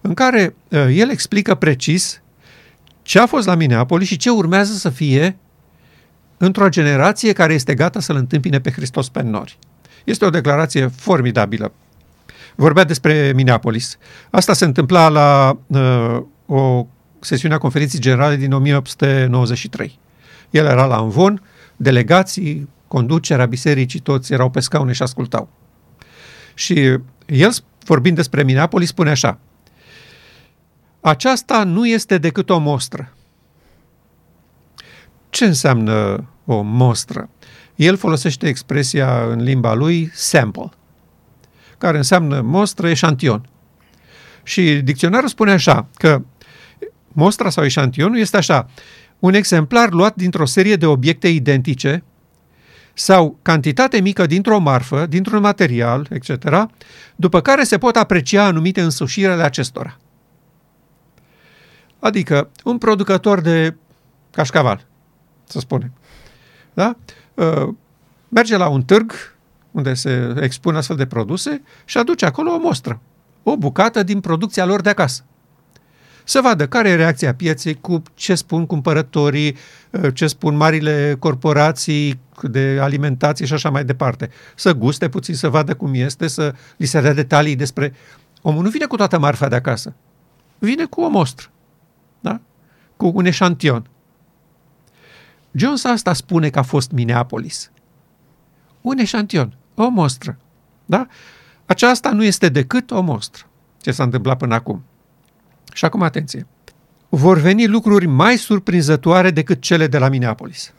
[0.00, 2.22] în care uh, el explică precis
[3.02, 5.36] ce a fost la Minneapolis și ce urmează să fie
[6.36, 9.58] într-o generație care este gata să-L întâmpine pe Hristos pe nori.
[10.04, 11.72] Este o declarație formidabilă.
[12.54, 13.98] Vorbea despre Minneapolis.
[14.30, 16.86] Asta se întâmpla la uh, o
[17.20, 19.98] sesiunea conferinței generale din 1893.
[20.50, 21.42] El era la învon,
[21.76, 25.48] delegații, conducerea bisericii, toți erau pe scaune și ascultau.
[26.54, 27.52] Și el,
[27.84, 29.38] vorbind despre Minneapolis, spune așa,
[31.00, 33.12] aceasta nu este decât o mostră.
[35.30, 37.28] Ce înseamnă o mostră?
[37.74, 40.70] El folosește expresia în limba lui sample,
[41.78, 43.48] care înseamnă mostră, eșantion.
[44.42, 46.22] Și dicționarul spune așa, că
[47.18, 48.66] mostra sau eșantionul este așa,
[49.18, 52.04] un exemplar luat dintr-o serie de obiecte identice
[52.94, 56.66] sau cantitate mică dintr-o marfă, dintr-un material, etc.,
[57.16, 59.96] după care se pot aprecia anumite însușiri ale acestora.
[61.98, 63.74] Adică un producător de
[64.30, 64.86] cașcaval,
[65.44, 65.92] să spunem.
[66.74, 66.96] Da?
[67.34, 67.74] Uh,
[68.28, 69.12] merge la un târg
[69.70, 73.00] unde se expun astfel de produse și aduce acolo o mostră,
[73.42, 75.24] o bucată din producția lor de acasă.
[76.28, 79.56] Să vadă care e reacția pieței, cu ce spun cumpărătorii,
[79.90, 84.30] uh, ce spun marile corporații de alimentație și așa mai departe.
[84.54, 87.92] Să guste puțin, să vadă cum este, să li se dea detalii despre...
[88.42, 89.94] Omul nu vine cu toată marfa de acasă.
[90.58, 91.48] Vine cu o mostră.
[92.20, 92.40] Da?
[92.96, 93.90] Cu un eșantion.
[95.50, 97.70] Jones asta spune că a fost Minneapolis.
[98.80, 100.38] Un eșantion, o mostră.
[100.86, 101.06] Da?
[101.66, 103.46] Aceasta nu este decât o mostră.
[103.80, 104.82] Ce s-a întâmplat până acum.
[105.72, 106.46] Și acum atenție.
[107.08, 110.72] Vor veni lucruri mai surprinzătoare decât cele de la Minneapolis.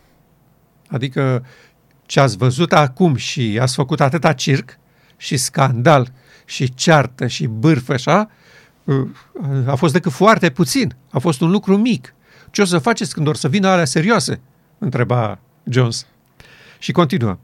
[0.87, 1.45] Adică
[2.05, 4.77] ce ați văzut acum și ați făcut atâta circ
[5.17, 6.11] și scandal
[6.45, 8.29] și ceartă și bârfă așa,
[9.65, 10.95] a fost decât foarte puțin.
[11.11, 12.13] A fost un lucru mic.
[12.51, 14.39] Ce o să faceți când or să vină alea serioase?
[14.77, 16.05] Întreba Jones.
[16.79, 17.37] Și continuă.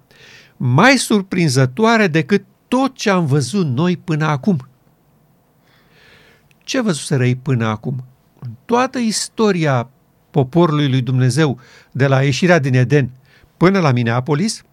[0.58, 4.68] Mai surprinzătoare decât tot ce am văzut noi până acum.
[6.66, 8.04] Ce văzuseră ei până acum?
[8.40, 9.90] În toată istoria
[10.32, 11.60] poporului lui Dumnezeu,
[11.92, 13.10] de la ieșirea din Eden
[13.58, 14.64] până la Minneapolis,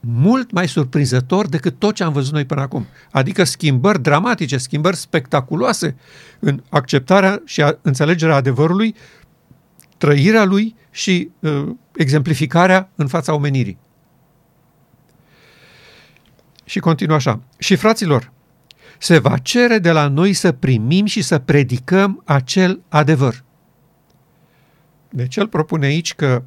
[0.00, 2.86] mult mai surprinzător decât tot ce am văzut noi până acum.
[3.10, 5.96] Adică schimbări dramatice, schimbări spectaculoase
[6.38, 8.94] în acceptarea și a, înțelegerea adevărului,
[9.96, 13.78] trăirea lui și uh, exemplificarea în fața omenirii.
[16.64, 17.40] Și continuă așa.
[17.58, 18.32] Și fraților,
[18.98, 23.44] se va cere de la noi să primim și să predicăm acel adevăr.
[25.10, 26.42] Deci el propune aici că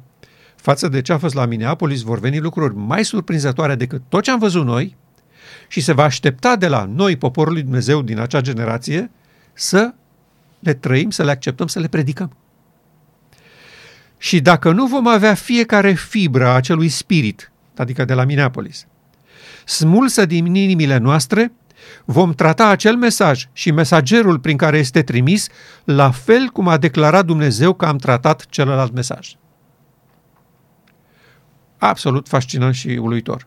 [0.56, 4.30] față de ce a fost la Minneapolis vor veni lucruri mai surprinzătoare decât tot ce
[4.30, 4.96] am văzut noi
[5.68, 9.10] și se va aștepta de la noi, poporul lui Dumnezeu din acea generație,
[9.52, 9.94] să
[10.58, 12.36] le trăim, să le acceptăm, să le predicăm.
[14.18, 18.86] Și dacă nu vom avea fiecare fibră a acelui spirit, adică de la Minneapolis,
[19.64, 21.52] smulsă din inimile noastre,
[22.10, 25.48] vom trata acel mesaj și mesagerul prin care este trimis
[25.84, 29.34] la fel cum a declarat Dumnezeu că am tratat celălalt mesaj.
[31.78, 33.46] Absolut fascinant și uluitor.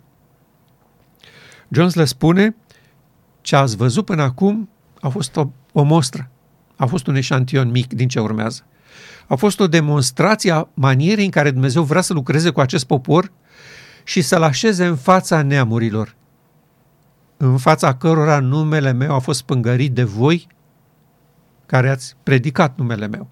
[1.69, 2.55] Jones le spune
[3.41, 4.69] ce ați văzut până acum
[4.99, 6.29] a fost o, o mostră,
[6.75, 8.65] a fost un eșantion mic din ce urmează.
[9.27, 13.31] A fost o demonstrație a manierei în care Dumnezeu vrea să lucreze cu acest popor
[14.03, 16.15] și să-l așeze în fața neamurilor,
[17.43, 20.47] în fața cărora numele meu a fost spângărit de voi
[21.65, 23.27] care ați predicat numele meu.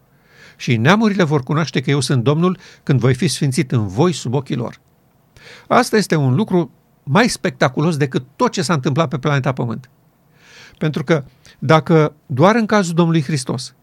[0.58, 4.34] Și neamurile vor cunoaște că eu sunt Domnul când voi fi sfințit în voi sub
[4.34, 4.80] ochii lor.
[5.68, 6.72] Asta este un lucru
[7.04, 9.90] mai spectaculos decât tot ce s-a întâmplat pe planeta Pământ.
[10.78, 11.24] Pentru că
[11.60, 13.76] dacă doar în cazul Domnului Hristos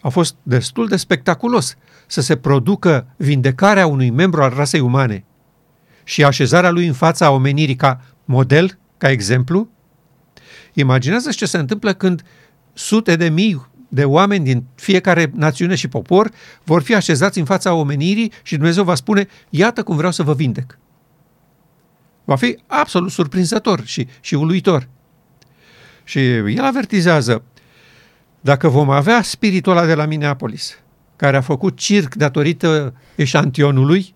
[0.00, 5.24] a fost destul de spectaculos să se producă vindecarea unui membru al rasei umane
[6.04, 9.68] și așezarea lui în fața omenirii ca model, ca exemplu,
[10.72, 12.22] imaginează ce se întâmplă când
[12.72, 16.30] sute de mii de oameni din fiecare națiune și popor
[16.64, 20.34] vor fi așezați în fața omenirii și Dumnezeu va spune, iată cum vreau să vă
[20.34, 20.78] vindec.
[22.24, 24.88] Va fi absolut surprinzător și, și uluitor.
[26.04, 27.42] Și el avertizează,
[28.40, 30.78] dacă vom avea spiritul ăla de la Minneapolis,
[31.16, 34.14] care a făcut circ datorită eșantionului,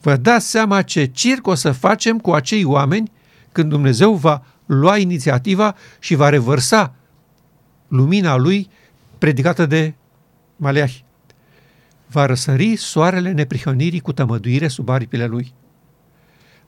[0.00, 3.12] vă dați seama ce circ o să facem cu acei oameni
[3.54, 6.94] când Dumnezeu va lua inițiativa și va revărsa
[7.88, 8.70] lumina lui
[9.18, 9.94] predicată de
[10.56, 11.04] Maleahi.
[12.06, 15.54] Va răsări soarele neprihănirii cu tămăduire sub aripile lui.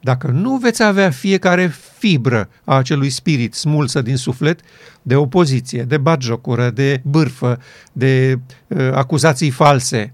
[0.01, 1.68] Dacă nu veți avea fiecare
[1.99, 4.61] fibră a acelui spirit smulsă din suflet,
[5.03, 7.61] de opoziție, de batjocură, de bârfă,
[7.92, 10.12] de uh, acuzații false,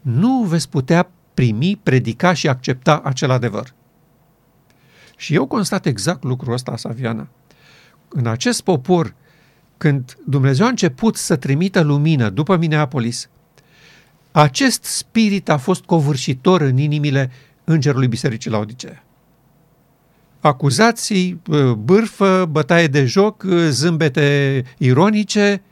[0.00, 3.74] nu veți putea primi, predica și accepta acel adevăr.
[5.22, 7.28] Și eu constat exact lucrul ăsta, Saviana.
[8.08, 9.14] În acest popor
[9.76, 13.28] când Dumnezeu a început să trimită lumină după Minneapolis,
[14.32, 17.30] acest spirit a fost covârșitor în inimile
[17.64, 19.04] îngerului Bisericii la Odiseea.
[20.40, 21.40] Acuzații,
[21.78, 25.62] bârfă, bătaie de joc, zâmbete ironice,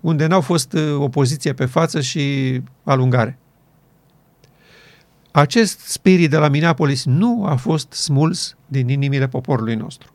[0.00, 3.38] unde n-au fost opoziție pe față și alungare.
[5.36, 10.12] Acest spirit de la Minneapolis nu a fost smuls din inimile poporului nostru.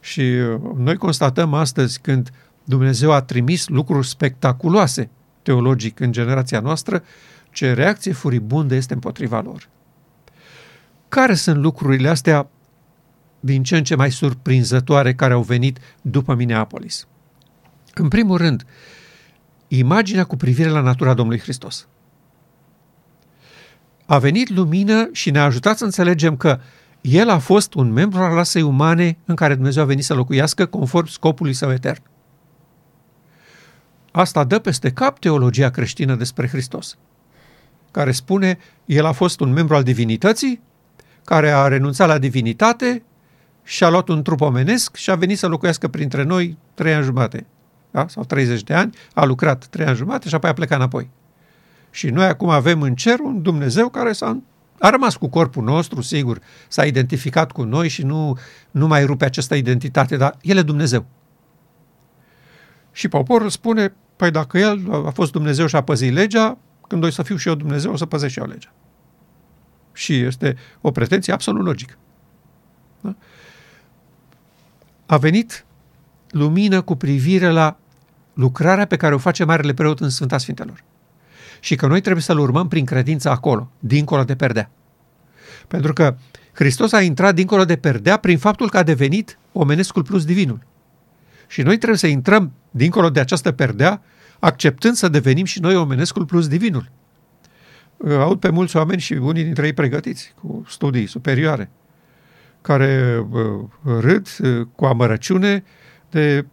[0.00, 2.30] Și uh, noi constatăm astăzi când
[2.64, 5.10] Dumnezeu a trimis lucruri spectaculoase
[5.42, 7.02] teologic în generația noastră,
[7.50, 9.68] ce reacție furibundă este împotriva lor.
[11.08, 12.48] Care sunt lucrurile astea
[13.40, 17.06] din ce în ce mai surprinzătoare care au venit după Minneapolis?
[17.94, 18.66] În primul rând,
[19.68, 21.88] imaginea cu privire la natura Domnului Hristos.
[24.06, 26.60] A venit lumină și ne-a ajutat să înțelegem că
[27.00, 30.66] el a fost un membru al rasei umane în care Dumnezeu a venit să locuiască
[30.66, 32.02] conform scopului său etern.
[34.12, 36.98] Asta dă peste cap teologia creștină despre Hristos,
[37.90, 40.60] care spune el a fost un membru al divinității,
[41.24, 43.02] care a renunțat la divinitate
[43.62, 47.04] și a luat un trup omenesc și a venit să locuiască printre noi trei ani
[47.04, 47.46] jumate.
[47.90, 48.08] Da?
[48.08, 51.10] Sau 30 de ani, a lucrat trei ani jumate și apoi a plecat înapoi.
[51.96, 54.42] Și noi acum avem în cer un Dumnezeu care s-a
[54.78, 58.38] a rămas cu corpul nostru, sigur, s-a identificat cu noi și nu,
[58.70, 61.06] nu mai rupe această identitate, dar El e Dumnezeu.
[62.92, 67.10] Și poporul spune, păi dacă El a fost Dumnezeu și a păzit legea, când o
[67.10, 68.72] să fiu și eu Dumnezeu, o să păzesc și eu legea.
[69.92, 71.94] Și este o pretenție absolut logică.
[73.00, 73.14] Da?
[75.06, 75.64] A venit
[76.30, 77.76] lumină cu privire la
[78.34, 80.84] lucrarea pe care o face Marele Preot în Sfânta Sfintelor
[81.60, 84.70] și că noi trebuie să-L urmăm prin credință acolo, dincolo de perdea.
[85.68, 86.16] Pentru că
[86.52, 90.60] Hristos a intrat dincolo de perdea prin faptul că a devenit omenescul plus divinul.
[91.46, 94.02] Și noi trebuie să intrăm dincolo de această perdea,
[94.38, 96.90] acceptând să devenim și noi omenescul plus divinul.
[98.08, 101.70] Aud pe mulți oameni și unii dintre ei pregătiți, cu studii superioare,
[102.60, 103.24] care
[103.82, 104.28] râd
[104.74, 105.64] cu amărăciune
[106.10, 106.46] de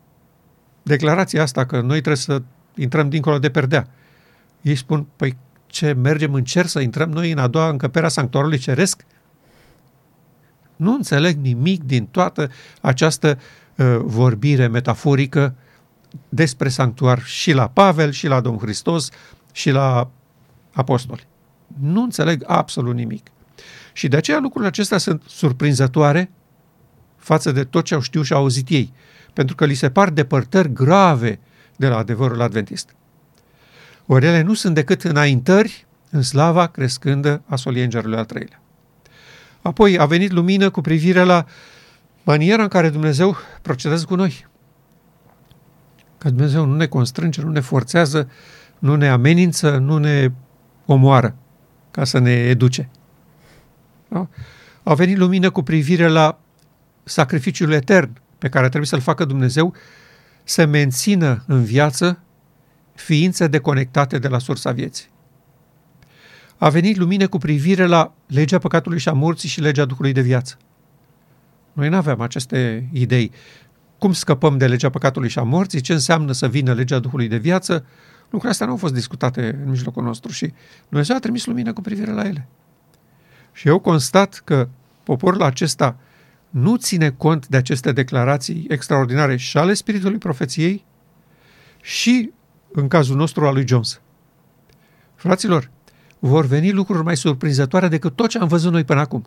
[0.83, 2.41] declarația asta că noi trebuie să
[2.75, 3.87] intrăm dincolo de perdea.
[4.63, 5.37] Ei spun, păi
[5.67, 9.05] ce, mergem în cer să intrăm noi în a doua încăpere a sanctuarului ceresc?
[10.75, 12.49] Nu înțeleg nimic din toată
[12.81, 13.39] această
[13.75, 15.55] uh, vorbire metaforică
[16.29, 19.09] despre sanctuar și la Pavel, și la Domnul Hristos,
[19.51, 20.09] și la
[20.73, 21.27] apostoli.
[21.79, 23.27] Nu înțeleg absolut nimic.
[23.93, 26.31] Și de aceea lucrurile acestea sunt surprinzătoare
[27.17, 28.93] față de tot ce au știut și au auzit ei,
[29.33, 31.39] pentru că li se par depărtări grave
[31.75, 32.95] de la adevărul adventist.
[34.05, 38.61] Ori ele nu sunt decât înaintări în slava crescândă a soliei îngerului al treilea.
[39.61, 41.45] Apoi a venit lumină cu privire la
[42.23, 44.47] maniera în care Dumnezeu procedează cu noi.
[46.17, 48.29] Că Dumnezeu nu ne constrânge, nu ne forțează,
[48.79, 50.31] nu ne amenință, nu ne
[50.85, 51.35] omoară
[51.91, 52.89] ca să ne educe.
[54.07, 54.27] Da?
[54.83, 56.39] A venit lumină cu privire la
[57.03, 59.73] sacrificiul etern pe care trebuie să-l facă Dumnezeu
[60.43, 62.19] să mențină în viață
[62.95, 65.11] ființe deconectate de la sursa vieții.
[66.57, 70.21] A venit lumină cu privire la legea păcatului și a morții și legea Duhului de
[70.21, 70.57] viață.
[71.73, 73.31] Noi nu aveam aceste idei.
[73.97, 75.81] Cum scăpăm de legea păcatului și a morții?
[75.81, 77.73] Ce înseamnă să vină legea Duhului de viață?
[78.21, 80.53] Lucrurile astea nu au fost discutate în mijlocul nostru și
[80.89, 82.47] Dumnezeu a trimis lumină cu privire la ele.
[83.51, 84.69] Și eu constat că
[85.03, 85.97] poporul acesta
[86.49, 90.85] nu ține cont de aceste declarații extraordinare și ale Spiritului Profeției
[91.81, 92.31] și
[92.73, 94.01] în cazul nostru al lui Jones.
[95.15, 95.69] Fraților,
[96.19, 99.25] vor veni lucruri mai surprinzătoare decât tot ce am văzut noi până acum.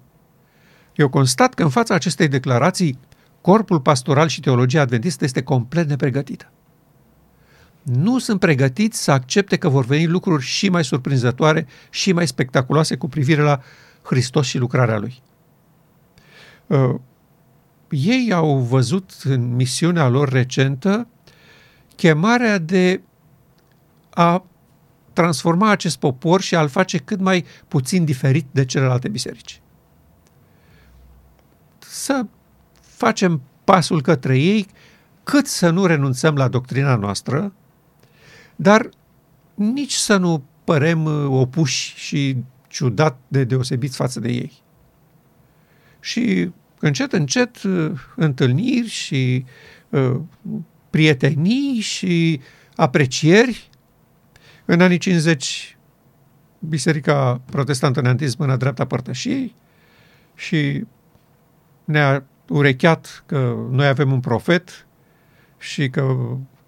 [0.95, 2.99] Eu constat că în fața acestei declarații,
[3.41, 6.51] corpul pastoral și teologia adventistă este complet nepregătită.
[7.83, 12.97] Nu sunt pregătiți să accepte că vor veni lucruri și mai surprinzătoare și mai spectaculoase
[12.97, 13.61] cu privire la
[14.03, 15.23] Hristos și lucrarea Lui.
[16.67, 16.95] Uh,
[17.89, 21.09] ei au văzut în misiunea lor recentă
[21.97, 23.01] chemarea de
[24.17, 24.45] a
[25.13, 29.61] transforma acest popor și a-l face cât mai puțin diferit de celelalte biserici.
[31.79, 32.27] Să
[32.81, 34.67] facem pasul către ei,
[35.23, 37.53] cât să nu renunțăm la doctrina noastră,
[38.57, 38.89] dar
[39.55, 42.37] nici să nu părem uh, opuși și
[42.69, 44.53] ciudat de deosebiți față de ei.
[46.01, 46.51] Și
[46.81, 49.45] încet, încet, uh, întâlniri și
[49.89, 50.17] uh,
[50.91, 52.41] prietenii și
[52.77, 53.69] aprecieri
[54.67, 55.77] în anii 50,
[56.59, 59.55] Biserica Protestantă ne-a întins mâna dreapta părtășiei
[60.35, 60.85] și
[61.85, 64.87] ne-a urecheat că noi avem un profet
[65.59, 66.17] și că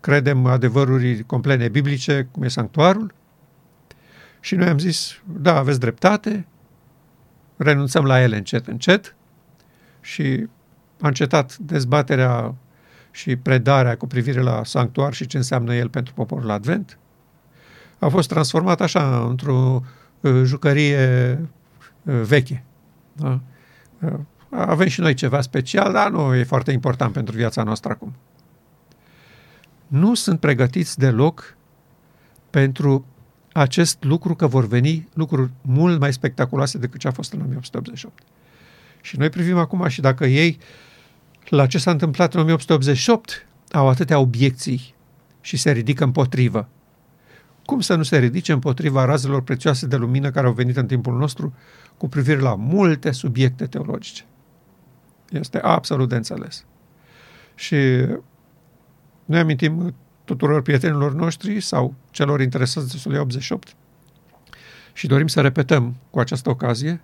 [0.01, 3.15] credem adevăruri complete biblice, cum e sanctuarul.
[4.41, 6.47] Și noi am zis, da, aveți dreptate,
[7.57, 9.17] renunțăm la ele încet, încet
[10.01, 10.47] și
[11.01, 12.55] a încetat dezbaterea
[13.11, 16.99] și predarea cu privire la sanctuar și ce înseamnă el pentru poporul Advent
[17.99, 19.83] a fost transformat așa într-o
[20.21, 21.39] uh, jucărie
[22.03, 22.65] uh, veche.
[23.13, 23.41] Da?
[24.01, 24.13] Uh,
[24.51, 28.15] avem și noi ceva special, dar nu e foarte important pentru viața noastră acum.
[29.87, 31.57] Nu sunt pregătiți deloc
[32.51, 33.07] pentru
[33.53, 38.23] acest lucru că vor veni lucruri mult mai spectaculoase decât ce a fost în 1888.
[39.01, 40.59] Și noi privim acum și dacă ei
[41.49, 44.95] la ce s-a întâmplat în 1888 au atâtea obiecții
[45.41, 46.69] și se ridică împotrivă.
[47.69, 51.17] Cum să nu se ridice împotriva razelor prețioase de lumină care au venit în timpul
[51.17, 51.55] nostru
[51.97, 54.25] cu privire la multe subiecte teologice?
[55.31, 56.65] Este absolut de înțeles.
[57.55, 57.77] Și
[59.25, 59.95] noi amintim
[60.25, 63.75] tuturor prietenilor noștri sau celor interesați de Solia 88
[64.93, 67.01] și dorim să repetăm cu această ocazie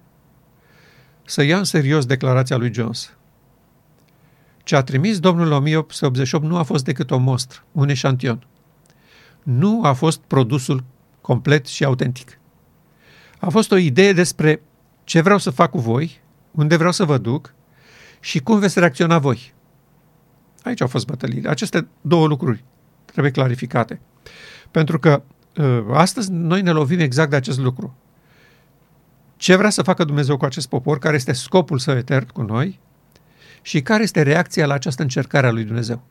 [1.25, 3.17] să ia în serios declarația lui Jones.
[4.63, 8.47] Ce a trimis Domnul 1888 nu a fost decât o mostră, un eșantion.
[9.45, 10.85] Nu a fost produsul
[11.21, 12.39] complet și autentic.
[13.39, 14.63] A fost o idee despre
[15.05, 16.21] ce vreau să fac cu voi,
[16.51, 17.55] unde vreau să vă duc
[18.21, 19.55] și cum veți reacționa voi.
[20.63, 21.49] Aici au fost bătăliile.
[21.49, 22.65] Aceste două lucruri
[23.05, 24.01] trebuie clarificate.
[24.71, 25.23] Pentru că
[25.59, 27.97] ă, astăzi noi ne lovim exact de acest lucru.
[29.37, 32.81] Ce vrea să facă Dumnezeu cu acest popor, care este scopul său etern cu noi
[33.63, 36.03] și care este reacția la această încercare a lui Dumnezeu.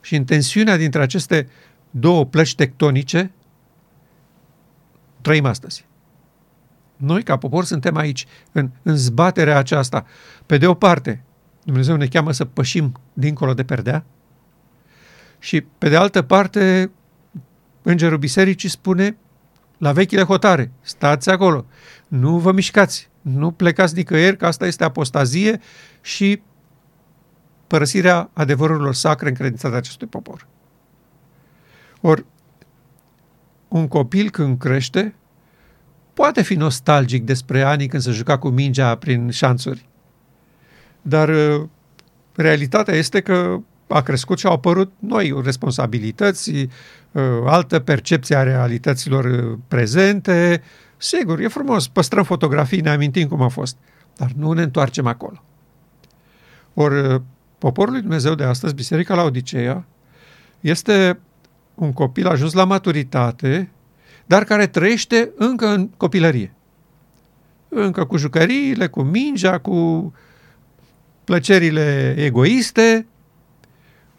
[0.00, 1.48] Și în tensiunea dintre aceste
[1.90, 3.32] două plăci tectonice
[5.20, 5.86] trăim astăzi.
[6.96, 10.06] Noi, ca popor, suntem aici, în, în zbaterea aceasta.
[10.46, 11.24] Pe de o parte,
[11.64, 14.04] Dumnezeu ne cheamă să pășim dincolo de perdea
[15.38, 16.90] și, pe de altă parte,
[17.82, 19.16] Îngerul Bisericii spune
[19.78, 21.66] la vechile hotare, stați acolo,
[22.08, 25.60] nu vă mișcați, nu plecați nicăieri, că asta este apostazie
[26.00, 26.42] și
[27.66, 30.46] părăsirea adevărurilor sacre încredințate acestui popor.
[32.00, 32.24] Ori,
[33.68, 35.14] un copil când crește,
[36.14, 39.88] poate fi nostalgic despre anii când se juca cu mingea prin șanțuri.
[41.02, 41.68] Dar uh,
[42.34, 49.24] realitatea este că a crescut și au apărut noi responsabilități, uh, altă percepție a realităților
[49.24, 50.62] uh, prezente.
[50.96, 53.76] Sigur, e frumos, păstrăm fotografii, ne amintim cum a fost,
[54.16, 55.42] dar nu ne întoarcem acolo.
[56.74, 57.22] Ori
[57.58, 59.86] poporul lui Dumnezeu de astăzi, Biserica la Odiseea,
[60.60, 61.18] este
[61.78, 63.70] un copil ajuns la maturitate,
[64.26, 66.52] dar care trăiește încă în copilărie.
[67.68, 70.12] Încă cu jucăriile, cu mingea, cu
[71.24, 73.06] plăcerile egoiste,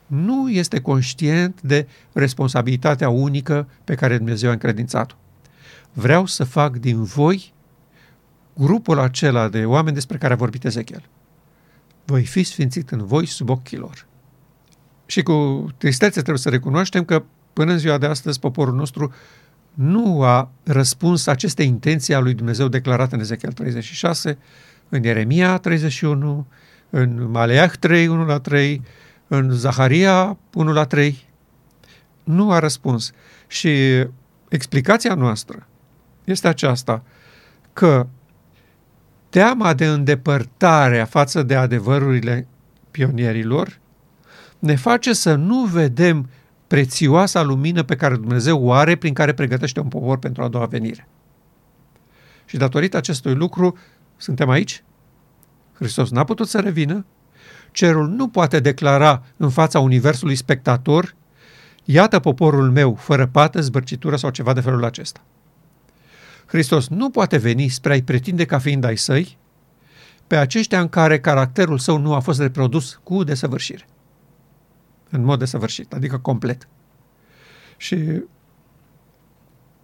[0.05, 5.15] nu este conștient de responsabilitatea unică pe care Dumnezeu a încredințat-o.
[5.93, 7.53] Vreau să fac din voi
[8.53, 11.03] grupul acela de oameni despre care a vorbit Ezechiel.
[12.05, 14.05] Voi fi sfințit în voi sub ochii lor.
[15.05, 17.23] Și cu tristețe trebuie să recunoaștem că
[17.59, 19.13] până în ziua de astăzi poporul nostru
[19.73, 24.37] nu a răspuns aceste intenții a lui Dumnezeu declarate în Ezechiel 36,
[24.89, 26.47] în Ieremia 31,
[26.89, 28.81] în Maleah 3, 1 la 3,
[29.27, 31.27] în Zaharia 1 la 3.
[32.23, 33.11] Nu a răspuns.
[33.47, 33.69] Și
[34.49, 35.67] explicația noastră
[36.23, 37.03] este aceasta,
[37.73, 38.07] că
[39.29, 42.47] teama de îndepărtare față de adevărurile
[42.91, 43.79] pionierilor
[44.59, 46.29] ne face să nu vedem
[46.69, 50.65] prețioasa lumină pe care Dumnezeu o are prin care pregătește un popor pentru a doua
[50.65, 51.07] venire.
[52.45, 53.77] Și datorită acestui lucru
[54.17, 54.83] suntem aici.
[55.73, 57.05] Hristos n-a putut să revină.
[57.71, 61.15] Cerul nu poate declara în fața universului spectator
[61.83, 65.21] iată poporul meu, fără pată, zbărcitură sau ceva de felul acesta.
[66.45, 69.37] Hristos nu poate veni spre a-i pretinde ca fiind ai săi
[70.27, 73.87] pe aceștia în care caracterul său nu a fost reprodus cu desăvârșire
[75.09, 76.67] în mod desăvârșit, adică complet.
[77.77, 78.23] Și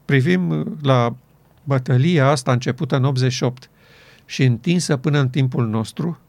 [0.05, 1.15] privim la
[1.63, 3.69] bătălia asta începută în 88
[4.25, 6.19] și întinsă până în timpul nostru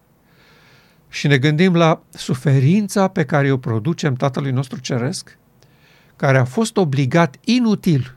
[1.09, 5.39] și ne gândim la suferința pe care o producem Tatălui nostru Ceresc,
[6.17, 8.17] care a fost obligat inutil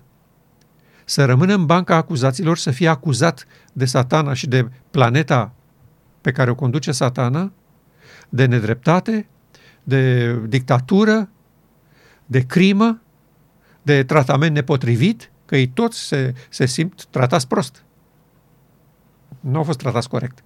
[1.06, 5.52] să rămână în banca acuzaților, să fie acuzat de satana și de planeta
[6.22, 7.52] pe care o conduce satana,
[8.30, 9.28] de nedreptate,
[9.90, 11.30] de dictatură,
[12.26, 13.02] de crimă,
[13.82, 17.84] de tratament nepotrivit, că ei toți se, se simt tratați prost.
[19.40, 20.44] Nu au fost tratați corect.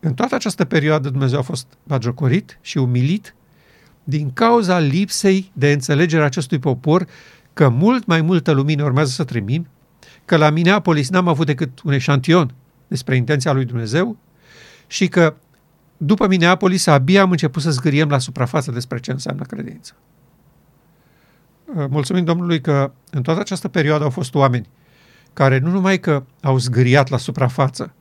[0.00, 3.34] În toată această perioadă Dumnezeu a fost bagiocorit și umilit
[4.04, 7.06] din cauza lipsei de înțelegere a acestui popor
[7.52, 9.66] că mult mai multă lumină urmează să trimim,
[10.24, 12.54] că la Minneapolis n-am avut decât un eșantion
[12.88, 14.16] despre intenția lui Dumnezeu
[14.86, 15.36] și că
[15.96, 19.92] după Minneapolis, abia am început să zgâriem la suprafață despre ce înseamnă credință.
[21.74, 24.68] Uh, mulțumim Domnului că în toată această perioadă au fost oameni
[25.32, 27.92] care nu numai că au zgâriat la suprafață,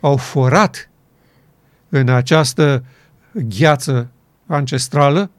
[0.00, 0.90] au forat
[1.88, 2.84] în această
[3.32, 4.10] gheață
[4.46, 5.30] ancestrală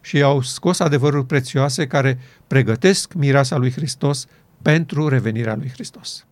[0.00, 4.26] și au scos adevăruri prețioase care pregătesc mireasa lui Hristos
[4.62, 6.26] pentru revenirea lui Hristos.